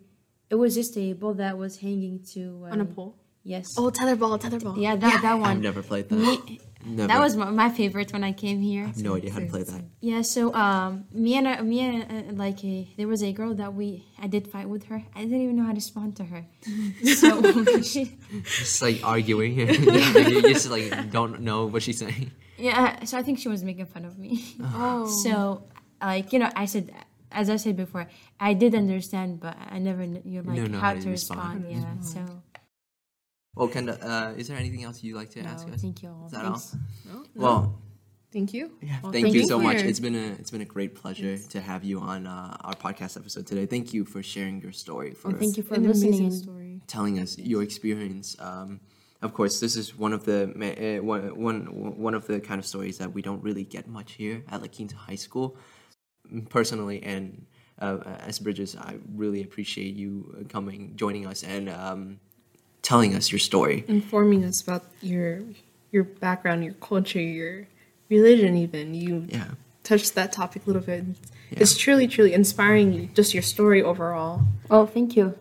it 0.51 0.55
was 0.55 0.75
just 0.75 0.97
a 0.97 1.13
ball 1.13 1.33
that 1.35 1.57
was 1.57 1.77
hanging 1.77 2.19
to 2.33 2.41
uh, 2.67 2.73
On 2.73 2.81
a 2.81 2.85
pole? 2.85 3.15
Yes. 3.43 3.73
Oh, 3.77 3.89
tetherball, 3.89 4.39
tetherball. 4.39 4.75
yeah, 4.77 4.95
that 4.95 5.21
that 5.23 5.33
I've 5.33 5.39
one. 5.41 5.61
never 5.61 5.81
played 5.81 6.09
that. 6.09 6.15
Me, 6.15 6.59
Never. 6.85 7.07
that 7.07 7.19
was 7.19 7.35
my, 7.35 7.49
my 7.49 7.69
favorite 7.69 8.11
when 8.13 8.23
I 8.23 8.33
came 8.33 8.59
here. 8.61 8.83
I 8.83 8.87
have 8.87 8.97
no 8.97 9.15
idea 9.15 9.31
how 9.31 9.39
to 9.39 9.45
play 9.47 9.63
that. 9.63 9.81
Yeah, 9.99 10.21
so 10.21 10.53
um, 10.53 11.05
me 11.11 11.35
and 11.37 11.47
uh, 11.47 11.63
me 11.63 11.79
and 11.79 11.95
uh, 12.03 12.33
like 12.33 12.63
a, 12.63 12.87
there 12.97 13.07
was 13.07 13.23
a 13.23 13.31
girl 13.33 13.53
that 13.55 13.73
we 13.73 14.05
I 14.21 14.27
did 14.27 14.47
fight 14.47 14.67
with 14.69 14.83
her. 14.85 15.03
I 15.15 15.19
didn't 15.23 15.41
even 15.41 15.55
know 15.55 15.63
how 15.63 15.73
to 15.77 15.81
respond 15.85 16.17
to 16.17 16.25
her. 16.25 16.45
So 17.15 17.41
Just 17.81 18.81
like 18.81 19.03
arguing. 19.03 19.57
you 19.59 20.41
just 20.53 20.69
like 20.69 21.11
don't 21.11 21.41
know 21.41 21.65
what 21.65 21.81
she's 21.83 21.99
saying. 21.99 22.31
yeah, 22.57 23.03
so 23.05 23.17
I 23.17 23.23
think 23.23 23.39
she 23.39 23.49
was 23.49 23.63
making 23.63 23.85
fun 23.87 24.05
of 24.05 24.17
me. 24.19 24.43
Oh. 24.61 25.07
So 25.23 25.63
like 26.01 26.31
you 26.33 26.39
know, 26.39 26.49
I 26.55 26.65
said 26.65 26.93
as 27.31 27.49
I 27.49 27.55
said 27.57 27.75
before, 27.77 28.07
I 28.39 28.53
did 28.53 28.75
understand, 28.75 29.39
but 29.39 29.55
I 29.69 29.79
never 29.79 30.03
kn- 30.05 30.21
you 30.25 30.41
like 30.43 30.57
No, 30.57 30.65
no, 30.67 30.79
how 30.79 30.87
how 30.87 30.93
to 30.93 31.01
to 31.01 31.09
respond. 31.09 31.65
respond. 31.65 32.03
Yeah, 32.13 32.25
so 32.25 32.41
Well, 33.55 33.67
Kenda, 33.69 33.97
uh, 34.01 34.33
is 34.37 34.47
there 34.47 34.57
anything 34.57 34.83
else 34.83 35.03
you'd 35.03 35.15
like 35.15 35.29
to 35.31 35.43
no, 35.43 35.49
ask 35.49 35.67
us? 35.67 35.81
thank 35.81 36.01
you 36.03 36.09
all. 36.09 36.25
Is 36.27 36.31
that 36.31 36.43
Thanks. 36.43 36.75
No? 37.05 37.13
No? 37.19 37.25
Well, 37.35 37.81
Thank 38.31 38.53
you. 38.53 38.71
Yeah, 38.81 38.99
Well, 39.03 39.11
thank, 39.11 39.25
thank 39.25 39.35
you 39.35 39.41
you 39.41 39.47
so 39.47 39.57
for 39.59 39.63
much. 39.65 39.79
your- 39.79 39.87
It's 39.89 39.99
been 39.99 40.15
a 40.15 40.27
it's 40.39 40.51
been 40.51 40.61
a 40.61 40.65
great 40.77 40.95
pleasure 40.95 41.37
to 41.37 41.59
have 41.59 41.83
you 41.83 41.99
on 41.99 42.25
uh, 42.25 42.55
our 42.61 42.75
podcast 42.75 43.17
episode 43.17 43.45
today. 43.45 43.65
Thank 43.65 43.93
you 43.93 44.05
for 44.05 44.23
sharing 44.23 44.61
your 44.61 44.71
story, 44.71 45.11
for 45.13 45.27
And 45.31 45.37
thank 45.37 45.57
you 45.57 45.63
for 45.63 45.75
listening. 45.75 46.31
story. 46.31 46.81
telling 46.87 47.19
us 47.19 47.37
your 47.37 47.61
experience. 47.61 48.37
Um, 48.39 48.79
of 49.21 49.33
course, 49.33 49.59
this 49.59 49.75
is 49.75 49.97
one 49.97 50.13
of 50.13 50.23
the 50.23 50.39
ma- 50.55 50.67
uh, 50.87 51.03
one, 51.03 51.37
one 51.47 51.57
one 52.07 52.13
of 52.13 52.25
the 52.25 52.39
kind 52.39 52.57
of 52.57 52.65
stories 52.65 52.97
that 52.99 53.13
we 53.13 53.21
don't 53.21 53.43
really 53.43 53.65
get 53.65 53.85
much 53.89 54.13
here 54.13 54.45
at 54.47 54.61
La 54.61 54.69
Quinta 54.69 54.95
High 54.95 55.19
School. 55.27 55.57
Personally, 56.49 57.01
and 57.03 57.45
uh, 57.79 57.97
as 58.27 58.39
Bridges, 58.39 58.75
I 58.75 58.97
really 59.15 59.41
appreciate 59.41 59.95
you 59.95 60.45
coming, 60.49 60.93
joining 60.95 61.25
us, 61.25 61.43
and 61.43 61.69
um, 61.69 62.19
telling 62.81 63.15
us 63.15 63.31
your 63.31 63.39
story. 63.39 63.83
Informing 63.87 64.45
us 64.45 64.61
about 64.61 64.85
your 65.01 65.41
your 65.91 66.03
background, 66.05 66.63
your 66.63 66.73
culture, 66.75 67.19
your 67.19 67.67
religion 68.09 68.55
even. 68.55 68.93
You 68.93 69.25
Yeah. 69.29 69.47
touched 69.83 70.15
that 70.15 70.31
topic 70.31 70.63
a 70.65 70.67
little 70.67 70.81
bit. 70.81 71.03
It's 71.51 71.75
truly, 71.75 72.07
truly 72.07 72.33
inspiring, 72.33 73.09
just 73.13 73.33
your 73.33 73.43
story 73.43 73.83
overall. 73.83 74.41
Oh, 74.69 74.85
thank 74.85 75.17
you. 75.17 75.37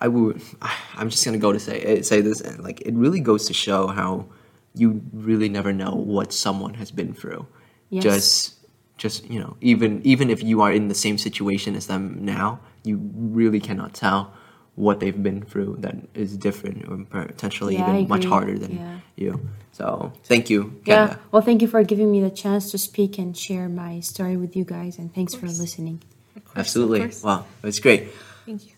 I 0.00 0.08
would. 0.08 0.42
I'm 0.96 1.08
just 1.08 1.24
gonna 1.24 1.38
go 1.38 1.52
to 1.52 1.58
say 1.60 1.80
eh, 1.80 2.02
say 2.02 2.20
this, 2.20 2.40
and 2.42 2.62
like 2.62 2.82
it 2.82 2.94
really 2.94 3.20
goes 3.20 3.46
to 3.46 3.54
show 3.54 3.86
how 3.86 4.26
you 4.74 5.00
really 5.14 5.48
never 5.48 5.72
know 5.72 5.94
what 5.94 6.32
someone 6.32 6.74
has 6.74 6.90
been 6.90 7.14
through. 7.14 7.46
Yes. 7.88 8.02
Just, 8.02 8.55
just 8.96 9.28
you 9.30 9.38
know, 9.38 9.56
even 9.60 10.00
even 10.04 10.30
if 10.30 10.42
you 10.42 10.60
are 10.62 10.72
in 10.72 10.88
the 10.88 10.94
same 10.94 11.18
situation 11.18 11.74
as 11.74 11.86
them 11.86 12.24
now, 12.24 12.60
you 12.84 13.00
really 13.14 13.60
cannot 13.60 13.94
tell 13.94 14.32
what 14.74 15.00
they've 15.00 15.22
been 15.22 15.42
through 15.42 15.76
that 15.80 15.96
is 16.14 16.36
different 16.36 16.86
or 16.88 16.98
potentially 17.24 17.76
Yeah, 17.76 17.96
even 17.96 18.08
much 18.08 18.26
harder 18.26 18.58
than 18.58 18.76
Yeah. 18.76 19.00
you. 19.16 19.40
So 19.72 20.12
thank 20.24 20.48
you, 20.50 20.80
Yeah. 20.84 21.16
Well, 21.32 21.42
thank 21.42 21.62
you 21.62 21.68
for 21.68 21.82
giving 21.82 22.10
me 22.10 22.20
the 22.20 22.30
chance 22.30 22.70
to 22.70 22.78
speak 22.78 23.18
and 23.18 23.36
share 23.36 23.68
my 23.68 24.00
story 24.00 24.36
with 24.36 24.54
you 24.56 24.64
guys, 24.64 24.98
and 24.98 25.12
thanks 25.14 25.34
for 25.34 25.46
listening. 25.46 26.02
Course, 26.44 26.56
Absolutely. 26.56 27.10
Wow, 27.22 27.46
it's 27.64 27.78
great. 27.80 28.08
Thank 28.44 28.66
you. 28.66 28.72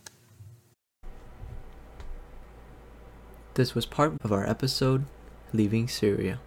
This 3.55 3.75
was 3.75 3.87
part 3.87 4.15
of 4.23 4.33
our 4.33 4.49
episode, 4.49 5.05
Leaving 5.53 5.89
Syria. 5.89 6.39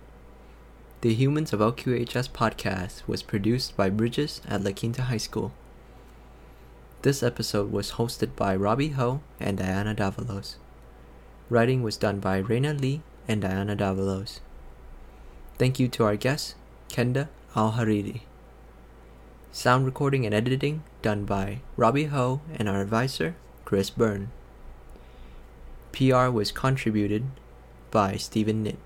The 1.01 1.15
Humans 1.15 1.51
of 1.51 1.61
LQHS 1.61 2.29
podcast 2.29 3.07
was 3.07 3.23
produced 3.23 3.75
by 3.75 3.89
Bridges 3.89 4.39
at 4.47 4.63
La 4.63 4.69
Quinta 4.71 5.01
High 5.01 5.17
School. 5.17 5.51
This 7.01 7.23
episode 7.23 7.71
was 7.71 7.93
hosted 7.93 8.35
by 8.35 8.55
Robbie 8.55 8.89
Ho 8.89 9.21
and 9.39 9.57
Diana 9.57 9.95
Davalos. 9.95 10.57
Writing 11.49 11.81
was 11.81 11.97
done 11.97 12.19
by 12.19 12.37
Reina 12.37 12.75
Lee 12.75 13.01
and 13.27 13.41
Diana 13.41 13.75
Davalos. 13.75 14.41
Thank 15.57 15.79
you 15.79 15.87
to 15.87 16.03
our 16.03 16.15
guest, 16.15 16.53
Kenda 16.89 17.29
Al 17.55 17.71
Hariri. 17.71 18.21
Sound 19.51 19.87
recording 19.87 20.27
and 20.27 20.35
editing 20.35 20.83
done 21.01 21.25
by 21.25 21.61
Robbie 21.77 22.13
Ho 22.13 22.41
and 22.55 22.69
our 22.69 22.79
advisor, 22.79 23.35
Chris 23.65 23.89
Byrne. 23.89 24.29
PR 25.93 26.29
was 26.29 26.51
contributed 26.51 27.23
by 27.89 28.17
Stephen 28.17 28.63
Nitt. 28.63 28.77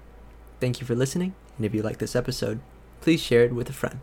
Thank 0.62 0.80
you 0.80 0.88
for 0.88 0.96
listening, 0.96 1.36
and 1.58 1.66
if 1.66 1.74
you 1.74 1.82
like 1.82 1.98
this 1.98 2.16
episode, 2.16 2.60
please 3.02 3.22
share 3.22 3.44
it 3.44 3.54
with 3.54 3.70
a 3.70 3.74
friend. 3.74 4.00